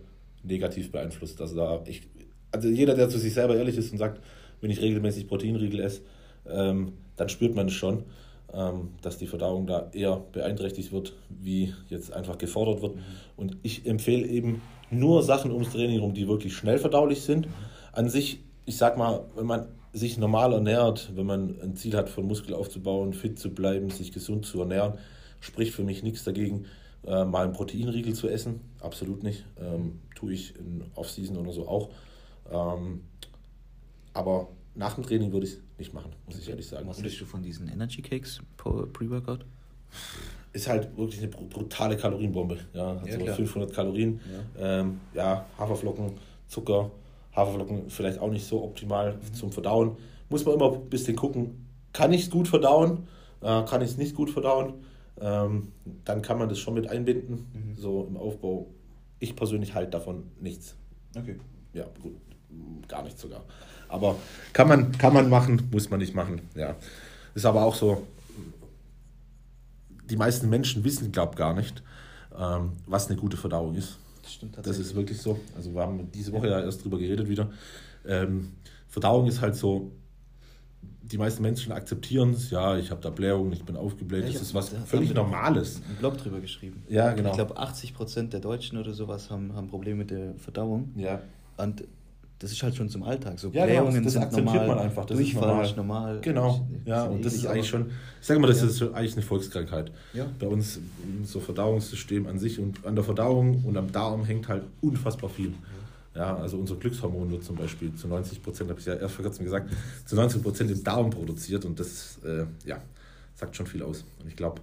negativ 0.44 0.92
beeinflusst. 0.92 1.42
Also 1.42 1.56
da 1.56 1.84
ich, 1.86 2.04
also 2.52 2.70
jeder, 2.70 2.96
der 2.96 3.10
zu 3.10 3.20
sich 3.20 3.34
selber 3.34 3.56
ehrlich 3.56 3.78
ist 3.78 3.92
und 3.92 3.98
sagt, 3.98 4.22
wenn 4.62 4.72
ich 4.72 4.82
regelmäßig 4.82 5.28
Proteinriegel 5.28 5.80
esse, 5.82 6.02
ähm, 6.50 6.94
dann 7.16 7.30
spürt 7.30 7.56
man 7.56 7.68
es 7.68 7.74
schon, 7.74 8.04
ähm, 8.54 8.90
dass 9.02 9.18
die 9.18 9.28
Verdauung 9.28 9.68
da 9.68 9.90
eher 9.94 10.22
beeinträchtigt 10.32 10.92
wird, 10.92 11.14
wie 11.30 11.74
jetzt 11.90 12.14
einfach 12.14 12.38
gefordert 12.38 12.82
wird. 12.82 12.96
Und 13.36 13.58
ich 13.64 13.86
empfehle 13.86 14.26
eben 14.26 14.62
nur 14.90 15.24
Sachen 15.24 15.52
ums 15.52 15.72
Training 15.72 16.00
rum, 16.00 16.14
die 16.14 16.28
wirklich 16.28 16.56
schnell 16.56 16.78
verdaulich 16.78 17.22
sind. 17.22 17.48
An 17.92 18.10
sich, 18.10 18.40
ich 18.66 18.78
sag 18.78 18.98
mal, 18.98 19.26
wenn 19.36 19.46
man 19.46 19.68
sich 19.94 20.18
normal 20.18 20.54
ernährt, 20.54 21.12
wenn 21.16 21.26
man 21.26 21.60
ein 21.62 21.76
Ziel 21.76 21.96
hat, 21.96 22.10
von 22.10 22.26
Muskel 22.26 22.54
aufzubauen, 22.54 23.14
fit 23.14 23.40
zu 23.40 23.50
bleiben, 23.50 23.90
sich 23.90 24.12
gesund 24.12 24.46
zu 24.46 24.60
ernähren, 24.60 24.94
spricht 25.40 25.74
für 25.74 25.84
mich 25.84 26.04
nichts 26.04 26.24
dagegen, 26.24 26.66
äh, 27.08 27.26
mal 27.26 27.46
einen 27.46 27.54
Proteinriegel 27.54 28.14
zu 28.14 28.28
essen. 28.28 28.62
Absolut 28.82 29.24
nicht. 29.24 29.46
Ähm, 29.60 30.00
tue 30.16 30.34
ich 30.34 30.56
in 30.58 30.84
Off-Season 30.96 31.38
oder 31.38 31.54
so 31.54 31.68
auch. 31.68 31.90
Ähm, 32.52 33.02
aber 34.14 34.50
nach 34.76 34.96
dem 34.96 35.04
Training 35.04 35.32
würde 35.32 35.48
ich 35.48 35.54
es 35.54 35.60
nicht 35.78 35.94
machen, 35.94 36.12
muss 36.26 36.38
ich 36.38 36.50
ehrlich 36.50 36.68
sagen. 36.68 36.88
Was 36.88 37.02
hältst 37.02 37.22
du 37.22 37.26
von 37.26 37.42
diesen 37.42 37.68
Energy 37.70 38.02
Cakes 38.02 38.42
Pre-Workout? 38.58 39.46
Ist 40.54 40.68
halt 40.68 40.96
wirklich 40.98 41.22
eine 41.22 41.30
brutale 41.30 41.98
Kalorienbombe. 41.98 42.58
Ja, 42.74 42.98
also 42.98 43.20
ja, 43.20 43.34
500 43.34 43.74
Kalorien. 43.74 44.20
Ja. 44.60 44.82
Ähm, 44.82 45.00
ja, 45.14 45.46
Haferflocken, 45.58 46.14
Zucker, 46.48 46.92
Haferflocken 47.36 47.90
vielleicht 47.90 48.20
auch 48.20 48.32
nicht 48.32 48.46
so 48.46 48.64
optimal 48.64 49.14
mhm. 49.14 49.34
zum 49.34 49.52
Verdauen. 49.52 49.98
Muss 50.30 50.46
man 50.46 50.56
immer 50.56 50.74
ein 50.74 50.90
bisschen 50.90 51.16
gucken, 51.16 51.68
kann 51.94 52.12
ich 52.12 52.24
es 52.24 52.30
gut 52.30 52.48
verdauen, 52.48 53.08
äh, 53.42 53.64
kann 53.64 53.82
ich 53.82 53.92
es 53.92 53.98
nicht 53.98 54.16
gut 54.16 54.30
verdauen. 54.30 54.74
Ähm, 55.20 55.72
dann 56.06 56.22
kann 56.22 56.38
man 56.38 56.50
das 56.50 56.60
schon 56.60 56.74
mit 56.74 56.88
einbinden, 56.90 57.48
mhm. 57.54 57.76
so 57.78 58.06
im 58.08 58.18
Aufbau. 58.18 58.68
Ich 59.20 59.36
persönlich 59.36 59.74
halte 59.74 59.92
davon 59.92 60.24
nichts. 60.40 60.76
Okay. 61.16 61.40
Ja, 61.74 61.86
gut, 62.02 62.16
gar 62.88 63.04
nichts 63.04 63.22
sogar. 63.22 63.44
Aber 63.90 64.16
kann 64.54 64.68
man, 64.68 64.92
kann 64.92 65.14
man 65.14 65.30
machen, 65.30 65.70
muss 65.72 65.90
man 65.90 66.00
nicht 66.00 66.14
machen. 66.14 66.42
Ja. 66.56 66.76
Ist 67.34 67.46
aber 67.46 67.64
auch 67.64 67.76
so, 67.76 68.06
die 70.10 70.18
meisten 70.18 70.50
Menschen 70.50 70.84
wissen, 70.84 71.12
glaube 71.12 71.34
ich, 71.34 71.38
gar 71.38 71.54
nicht, 71.54 71.84
ähm, 72.38 72.74
was 72.86 73.08
eine 73.08 73.18
gute 73.18 73.38
Verdauung 73.38 73.76
ist. 73.76 73.98
Das 74.24 74.34
stimmt 74.34 74.58
Das 74.62 74.78
ist 74.78 74.96
wirklich 74.96 75.22
so. 75.22 75.40
Also 75.56 75.74
wir 75.74 75.82
haben 75.82 76.12
diese 76.12 76.32
Woche 76.34 76.50
ja 76.50 76.60
erst 76.62 76.84
drüber 76.84 76.98
geredet 76.98 77.28
wieder. 77.30 77.50
Ähm, 78.06 78.54
Verdauung 78.88 79.28
ist 79.28 79.42
halt 79.42 79.56
so, 79.56 79.92
die 81.12 81.18
meisten 81.18 81.42
Menschen 81.42 81.72
akzeptieren 81.72 82.32
es, 82.32 82.50
ja, 82.52 82.78
ich 82.78 82.92
habe 82.92 83.02
da 83.02 83.10
Blähungen, 83.10 83.54
ich 83.54 83.64
bin 83.64 83.76
aufgebläht, 83.76 84.26
ja, 84.26 84.32
das 84.32 84.42
ist 84.42 84.54
was 84.54 84.70
völlig 84.86 85.14
Normales. 85.14 85.82
Einen 85.88 85.98
Blog 85.98 86.18
drüber 86.18 86.40
geschrieben. 86.40 86.84
Ja, 86.90 87.14
genau. 87.14 87.30
Ich 87.30 87.36
glaube, 87.36 87.58
80 87.58 87.94
Prozent 87.94 88.34
der 88.34 88.40
Deutschen 88.40 88.78
oder 88.78 88.94
sowas 88.94 89.30
haben, 89.30 89.54
haben 89.56 89.68
Probleme 89.68 90.00
mit 90.00 90.12
der 90.12 90.36
Verdauung. 90.36 90.92
Ja. 90.96 91.22
Und 91.58 91.84
das 92.40 92.52
ist 92.52 92.62
halt 92.62 92.76
schon 92.76 92.88
zum 92.90 93.04
Alltag. 93.04 93.40
So 93.40 93.48
ja, 93.48 93.66
genau, 93.66 93.66
Blähungen 93.66 93.94
genau, 93.94 94.06
das, 94.06 94.14
das 94.14 94.34
sind 94.36 94.46
normal, 94.46 94.68
man 94.68 94.80
einfach. 94.80 95.06
Das 95.06 95.18
Durchfall 95.18 95.66
ist 95.66 95.76
normal. 95.76 96.16
normal. 96.16 96.22
Genau, 96.22 96.68
ja, 96.86 97.04
und 97.06 97.26
das 97.26 97.34
ist 97.34 97.48
eigentlich 97.48 97.68
schon, 97.68 97.90
ich 98.22 98.28
sage 98.28 98.40
mal, 98.40 98.48
das 98.48 98.62
ja. 98.62 98.68
ist 98.68 98.82
eigentlich 98.82 99.14
eine 99.14 99.24
Volkskrankheit. 99.24 99.92
Ja. 100.14 100.28
Bei 100.40 100.48
uns 100.48 100.80
so 101.24 101.40
Verdauungssystem 101.40 102.28
an 102.28 102.38
sich 102.38 102.60
und 102.60 102.86
an 102.86 102.96
der 102.96 103.04
Verdauung 103.04 103.64
und 103.66 103.76
am 103.76 103.92
Darm 103.92 104.24
hängt 104.26 104.48
halt 104.48 104.64
unfassbar 104.82 105.30
viel. 105.30 105.48
Ja, 105.48 105.54
also 106.26 106.58
unser 106.58 106.76
Glückshormon 106.76 107.32
wird 107.32 107.44
zum 107.44 107.56
Beispiel 107.56 107.94
zu 107.94 108.08
90 108.08 108.42
Prozent, 108.42 108.70
habe 108.70 108.80
ich 108.80 108.86
ja 108.86 108.96
erst 108.96 109.16
vor 109.16 109.24
kurzem 109.24 109.46
gesagt, 109.46 109.72
zu 110.06 110.16
90 110.16 110.42
Prozent 110.42 110.72
im 110.72 110.84
Darm 110.84 111.10
produziert 111.10 111.66
und 111.66 111.80
das 111.80 112.20
äh, 112.24 112.46
ja, 112.66 112.82
sagt 113.36 113.56
schon 113.56 113.68
viel 113.68 113.84
aus. 113.84 114.06
Und 114.20 114.28
ich 114.28 114.36
glaube, 114.36 114.62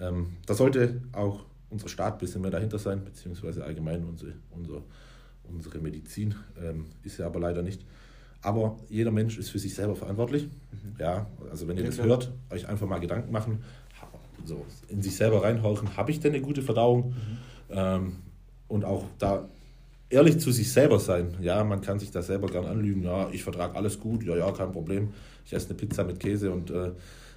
ähm, 0.00 0.36
da 0.46 0.54
sollte 0.54 1.00
auch 1.12 1.44
unser 1.70 1.88
Staat 1.88 2.14
ein 2.14 2.18
bisschen 2.18 2.42
mehr 2.42 2.50
dahinter 2.50 2.78
sein, 2.78 3.04
beziehungsweise 3.04 3.64
allgemein 3.64 4.04
unsere, 4.04 4.32
unser 4.50 4.82
unsere 5.48 5.78
Medizin, 5.78 6.34
ähm, 6.62 6.86
ist 7.02 7.18
ja 7.18 7.26
aber 7.26 7.40
leider 7.40 7.62
nicht. 7.62 7.84
Aber 8.42 8.76
jeder 8.88 9.10
Mensch 9.10 9.38
ist 9.38 9.50
für 9.50 9.58
sich 9.58 9.74
selber 9.74 9.96
verantwortlich. 9.96 10.44
Mhm. 10.44 10.96
Ja, 10.98 11.26
also 11.50 11.66
wenn 11.66 11.76
ihr 11.76 11.82
ja, 11.82 11.88
das 11.88 11.96
klar. 11.96 12.08
hört, 12.08 12.32
euch 12.50 12.68
einfach 12.68 12.86
mal 12.86 12.98
Gedanken 12.98 13.32
machen, 13.32 13.62
so 14.44 14.66
in 14.88 15.00
sich 15.00 15.16
selber 15.16 15.42
reinhorchen, 15.42 15.96
habe 15.96 16.10
ich 16.10 16.20
denn 16.20 16.34
eine 16.34 16.42
gute 16.42 16.62
Verdauung? 16.62 17.10
Mhm. 17.10 17.14
Ähm, 17.70 18.16
und 18.68 18.84
auch 18.84 19.04
da 19.18 19.48
ehrlich 20.14 20.38
zu 20.38 20.52
sich 20.52 20.72
selber 20.72 20.98
sein. 20.98 21.36
Ja, 21.40 21.62
man 21.64 21.80
kann 21.80 21.98
sich 21.98 22.10
da 22.10 22.22
selber 22.22 22.46
gern 22.48 22.64
anlügen. 22.64 23.02
Ja, 23.02 23.28
ich 23.30 23.42
vertrage 23.42 23.74
alles 23.74 24.00
gut. 24.00 24.24
Ja, 24.24 24.36
ja, 24.36 24.50
kein 24.52 24.72
Problem. 24.72 25.08
Ich 25.44 25.52
esse 25.52 25.68
eine 25.68 25.74
Pizza 25.76 26.04
mit 26.04 26.20
Käse 26.20 26.50
und 26.52 26.70
äh, 26.70 26.92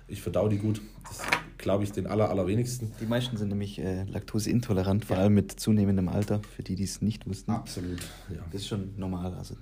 ich 0.07 0.21
verdau 0.21 0.47
die 0.47 0.57
gut. 0.57 0.81
Das 1.07 1.21
glaube 1.57 1.83
ich 1.83 1.91
den 1.91 2.07
aller, 2.07 2.29
allerwenigsten. 2.29 2.91
Die 3.01 3.05
meisten 3.05 3.35
sind 3.35 3.49
nämlich 3.49 3.79
äh, 3.79 4.03
laktoseintolerant, 4.03 5.05
vor 5.05 5.17
ja. 5.17 5.23
allem 5.23 5.33
mit 5.33 5.59
zunehmendem 5.59 6.07
Alter, 6.07 6.41
für 6.55 6.63
die, 6.63 6.75
die 6.75 6.83
es 6.83 7.01
nicht 7.01 7.27
wussten. 7.27 7.51
Absolut, 7.51 7.99
ja. 8.29 8.41
Das 8.51 8.61
ist 8.61 8.67
schon 8.67 8.93
normal. 8.95 9.33
Also 9.33 9.55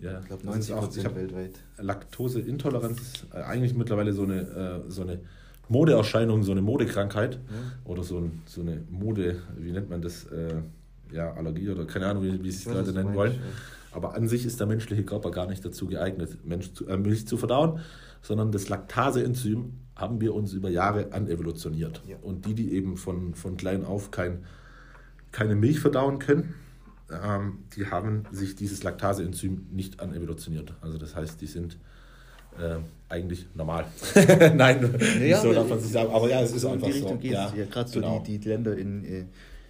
ja, 0.00 0.20
ich 0.20 0.26
glaube 0.26 0.46
90 0.46 0.76
Prozent 0.76 1.14
weltweit. 1.16 1.58
Laktoseintoleranz 1.78 3.00
ist 3.00 3.26
äh, 3.32 3.38
eigentlich 3.38 3.74
mittlerweile 3.74 4.12
so 4.12 4.22
eine, 4.22 4.82
äh, 4.86 4.90
so 4.90 5.02
eine 5.02 5.20
Modeerscheinung, 5.68 6.42
so 6.42 6.52
eine 6.52 6.62
Modekrankheit 6.62 7.34
ja. 7.34 7.90
oder 7.90 8.02
so, 8.04 8.18
ein, 8.18 8.42
so 8.46 8.60
eine 8.60 8.82
Mode, 8.90 9.42
wie 9.56 9.72
nennt 9.72 9.90
man 9.90 10.00
das? 10.00 10.24
Äh, 10.26 10.62
ja, 11.12 11.32
Allergie 11.32 11.70
oder 11.70 11.86
keine 11.86 12.06
Ahnung, 12.06 12.22
wie, 12.22 12.42
wie 12.42 12.50
sie 12.50 12.68
es 12.68 12.74
gerade 12.74 12.92
nennen 12.92 13.14
wollen. 13.14 13.38
Aber 13.90 14.14
an 14.14 14.28
sich 14.28 14.44
ist 14.44 14.60
der 14.60 14.66
menschliche 14.66 15.04
Körper 15.04 15.30
gar 15.30 15.46
nicht 15.46 15.64
dazu 15.64 15.86
geeignet, 15.86 16.44
Mensch 16.44 16.72
zu, 16.72 16.86
äh, 16.86 16.96
Milch 16.96 17.26
zu 17.26 17.36
verdauen, 17.36 17.80
sondern 18.22 18.52
das 18.52 18.68
Laktaseenzym 18.68 19.72
haben 19.96 20.20
wir 20.20 20.34
uns 20.34 20.52
über 20.52 20.68
Jahre 20.68 21.12
anevolutioniert. 21.12 22.02
Ja. 22.06 22.16
Und 22.22 22.46
die, 22.46 22.54
die 22.54 22.72
eben 22.72 22.96
von, 22.96 23.34
von 23.34 23.56
klein 23.56 23.84
auf 23.84 24.10
kein, 24.10 24.44
keine 25.32 25.56
Milch 25.56 25.80
verdauen 25.80 26.18
können, 26.18 26.54
ähm, 27.10 27.64
die 27.74 27.86
haben 27.86 28.24
sich 28.30 28.54
dieses 28.54 28.82
Laktaseenzym 28.82 29.66
nicht 29.72 30.00
anevolutioniert. 30.00 30.74
Also 30.80 30.98
das 30.98 31.16
heißt, 31.16 31.40
die 31.40 31.46
sind 31.46 31.78
äh, 32.58 32.76
eigentlich 33.08 33.46
normal. 33.54 33.86
Nein, 34.54 34.94
ja, 35.20 35.40
so 35.40 35.52
darf 35.52 35.68
man 35.68 35.80
sich 35.80 35.92
sagen. 35.92 36.12
Aber 36.12 36.28
ja, 36.28 36.42
es 36.42 36.52
ist 36.52 36.64
einfach 36.64 36.86
die 36.86 36.92
Richtung 36.92 37.20
so. 37.20 37.26
Ja, 37.26 37.50
Gerade 37.70 37.88
so 37.88 38.00
genau. 38.00 38.22
die, 38.26 38.38
die 38.38 38.48
Länder 38.48 38.76
in 38.76 39.04
äh, 39.04 39.24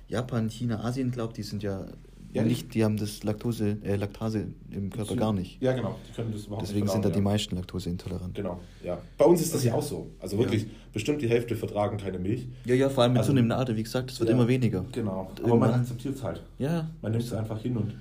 Japan, 0.09 0.49
China, 0.49 0.85
Asien, 0.85 1.11
glaube 1.11 1.33
ich, 1.33 1.37
die 1.37 1.43
sind 1.43 1.63
ja 1.63 1.87
ja, 2.33 2.43
nicht, 2.43 2.75
die 2.75 2.85
haben 2.85 2.97
das 2.97 3.25
Laktose, 3.25 3.79
äh, 3.83 3.97
Laktase 3.97 4.49
im 4.71 4.91
Körper 4.91 5.17
gar 5.17 5.33
nicht. 5.33 5.61
Ja, 5.63 5.73
genau. 5.73 5.97
Die 6.07 6.13
können 6.13 6.31
das 6.31 6.45
überhaupt 6.45 6.67
Deswegen 6.67 6.85
nicht 6.85 6.93
sind 6.93 7.05
da 7.05 7.09
ja. 7.09 7.15
die 7.15 7.21
meisten 7.23 7.57
Laktoseintolerant. 7.57 8.35
Genau, 8.35 8.61
ja. 8.85 8.99
Bei 9.17 9.25
uns 9.25 9.41
ist 9.41 9.55
das 9.55 9.65
ja 9.65 9.73
auch 9.73 9.83
so. 9.83 10.11
Also 10.21 10.39
wirklich, 10.39 10.65
ja. 10.65 10.69
bestimmt 10.93 11.23
die 11.23 11.29
Hälfte 11.29 11.57
vertragen 11.57 11.97
keine 11.97 12.19
Milch. 12.19 12.47
Ja, 12.67 12.75
ja, 12.75 12.91
vor 12.91 13.05
allem 13.05 13.13
mit 13.15 13.21
also, 13.21 13.31
zunehmendem 13.31 13.59
Alter. 13.59 13.77
Wie 13.77 13.83
gesagt, 13.83 14.11
das 14.11 14.21
wird 14.21 14.29
immer 14.29 14.47
weniger. 14.47 14.85
Genau. 14.93 15.31
Aber 15.43 15.57
man 15.57 15.73
akzeptiert 15.73 16.17
es 16.17 16.23
halt. 16.23 16.43
Ja. 16.59 16.91
Man 17.01 17.13
nimmt 17.13 17.25
es 17.25 17.33
einfach 17.33 17.61
hin 17.61 17.77
und 17.77 17.95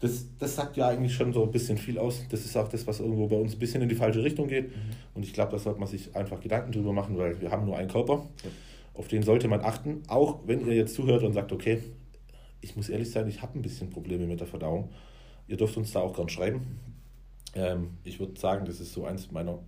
das, 0.00 0.26
das 0.38 0.56
sagt 0.56 0.76
ja 0.76 0.88
eigentlich 0.88 1.14
schon 1.14 1.32
so 1.32 1.44
ein 1.44 1.50
bisschen 1.52 1.78
viel 1.78 1.96
aus. 1.96 2.22
Das 2.28 2.44
ist 2.44 2.56
auch 2.56 2.68
das, 2.68 2.86
was 2.86 2.98
irgendwo 3.00 3.28
bei 3.28 3.36
uns 3.36 3.54
ein 3.54 3.58
bisschen 3.58 3.82
in 3.82 3.88
die 3.88 3.94
falsche 3.94 4.22
Richtung 4.22 4.48
geht. 4.48 4.68
Mhm. 4.68 4.80
Und 5.14 5.22
ich 5.24 5.32
glaube, 5.32 5.52
da 5.52 5.58
sollte 5.58 5.78
man 5.78 5.88
sich 5.88 6.14
einfach 6.14 6.40
Gedanken 6.40 6.72
drüber 6.72 6.92
machen, 6.92 7.16
weil 7.16 7.40
wir 7.40 7.50
haben 7.50 7.64
nur 7.64 7.76
einen 7.76 7.88
Körper. 7.88 8.26
Auf 8.94 9.08
den 9.08 9.22
sollte 9.22 9.48
man 9.48 9.62
achten, 9.62 10.02
auch 10.08 10.40
wenn 10.46 10.66
ihr 10.66 10.74
jetzt 10.74 10.94
zuhört 10.94 11.22
und 11.22 11.32
sagt, 11.32 11.52
okay, 11.52 11.82
ich 12.60 12.76
muss 12.76 12.88
ehrlich 12.88 13.10
sein, 13.10 13.26
ich 13.28 13.42
habe 13.42 13.58
ein 13.58 13.62
bisschen 13.62 13.90
Probleme 13.90 14.26
mit 14.26 14.40
der 14.40 14.46
Verdauung. 14.46 14.90
Ihr 15.48 15.56
dürft 15.56 15.76
uns 15.76 15.92
da 15.92 16.00
auch 16.00 16.14
gern 16.14 16.28
schreiben. 16.28 16.78
Ähm, 17.54 17.90
ich 18.04 18.20
würde 18.20 18.38
sagen, 18.38 18.64
das 18.64 18.80
ist 18.80 18.92
so 18.92 19.04
eins 19.04 19.30
meiner 19.30 19.58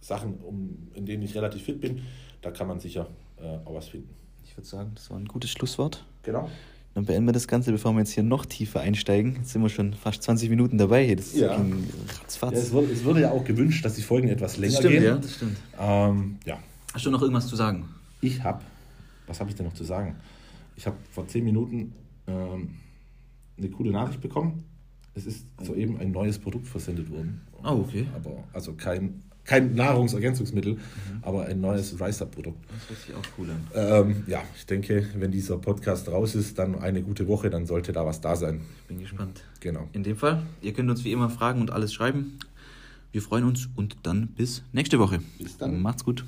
Sachen, 0.00 0.38
um, 0.38 0.88
in 0.94 1.06
denen 1.06 1.22
ich 1.22 1.34
relativ 1.34 1.64
fit 1.64 1.80
bin. 1.80 2.02
Da 2.40 2.50
kann 2.50 2.68
man 2.68 2.78
sicher 2.78 3.08
äh, 3.36 3.58
auch 3.64 3.74
was 3.74 3.88
finden. 3.88 4.14
Ich 4.44 4.56
würde 4.56 4.66
sagen, 4.66 4.92
das 4.94 5.10
war 5.10 5.18
ein 5.18 5.26
gutes 5.26 5.50
Schlusswort. 5.50 6.04
Genau. 6.22 6.48
Dann 6.94 7.04
beenden 7.04 7.26
wir 7.26 7.32
das 7.32 7.46
Ganze, 7.46 7.70
bevor 7.70 7.92
wir 7.92 8.00
jetzt 8.00 8.12
hier 8.12 8.22
noch 8.22 8.46
tiefer 8.46 8.80
einsteigen. 8.80 9.36
Jetzt 9.36 9.50
sind 9.50 9.62
wir 9.62 9.68
schon 9.68 9.94
fast 9.94 10.22
20 10.22 10.48
Minuten 10.50 10.78
dabei. 10.78 11.14
Das 11.14 11.34
ja. 11.34 11.56
ging 11.56 11.88
ratzfatz. 12.20 12.54
Ja, 12.54 12.58
es, 12.58 12.72
wurde, 12.72 12.92
es 12.92 13.04
wurde 13.04 13.20
ja 13.20 13.30
auch 13.30 13.44
gewünscht, 13.44 13.84
dass 13.84 13.94
die 13.94 14.02
Folgen 14.02 14.28
etwas 14.28 14.56
länger 14.56 14.72
das 14.72 14.80
stimmt, 14.80 14.94
gehen. 14.94 15.04
Ja, 15.04 15.16
das 15.16 15.34
stimmt. 15.34 15.56
Ähm, 15.78 16.38
ja. 16.44 16.58
Hast 16.94 17.06
du 17.06 17.10
noch 17.10 17.22
irgendwas 17.22 17.46
zu 17.46 17.56
sagen? 17.56 17.88
Ich 18.20 18.42
habe, 18.42 18.62
was 19.26 19.40
habe 19.40 19.50
ich 19.50 19.56
denn 19.56 19.66
noch 19.66 19.74
zu 19.74 19.84
sagen? 19.84 20.16
Ich 20.76 20.86
habe 20.86 20.96
vor 21.10 21.26
10 21.26 21.44
Minuten 21.44 21.92
ähm, 22.26 22.76
eine 23.56 23.68
coole 23.70 23.90
Nachricht 23.90 24.20
bekommen. 24.20 24.64
Es 25.14 25.26
ist 25.26 25.46
soeben 25.60 25.98
ein 25.98 26.12
neues 26.12 26.38
Produkt 26.38 26.68
versendet 26.68 27.10
worden. 27.10 27.40
Oh, 27.64 27.84
okay. 27.86 28.06
Aber 28.14 28.44
also 28.52 28.74
kein, 28.74 29.20
kein 29.44 29.74
Nahrungsergänzungsmittel, 29.74 30.74
mhm. 30.74 30.80
aber 31.22 31.46
ein 31.46 31.60
neues 31.60 32.00
Rice-Up-Produkt. 32.00 32.64
Das 32.70 32.88
hört 32.88 33.00
sich 33.00 33.14
auch 33.14 33.38
cool 33.38 33.48
an. 33.50 33.66
Ähm, 33.74 34.22
ja, 34.28 34.42
ich 34.56 34.66
denke, 34.66 35.08
wenn 35.16 35.32
dieser 35.32 35.58
Podcast 35.58 36.08
raus 36.08 36.36
ist, 36.36 36.58
dann 36.58 36.78
eine 36.78 37.02
gute 37.02 37.26
Woche, 37.26 37.50
dann 37.50 37.66
sollte 37.66 37.92
da 37.92 38.06
was 38.06 38.20
da 38.20 38.36
sein. 38.36 38.60
Ich 38.82 38.86
bin 38.86 39.00
gespannt. 39.00 39.42
Genau. 39.60 39.88
In 39.92 40.04
dem 40.04 40.16
Fall, 40.16 40.42
ihr 40.62 40.72
könnt 40.72 40.90
uns 40.90 41.02
wie 41.04 41.10
immer 41.10 41.30
fragen 41.30 41.60
und 41.60 41.72
alles 41.72 41.92
schreiben. 41.92 42.38
Wir 43.10 43.22
freuen 43.22 43.44
uns 43.44 43.68
und 43.74 43.96
dann 44.04 44.28
bis 44.28 44.62
nächste 44.72 44.98
Woche. 44.98 45.20
Bis 45.38 45.56
dann. 45.56 45.80
Macht's 45.80 46.04
gut. 46.04 46.24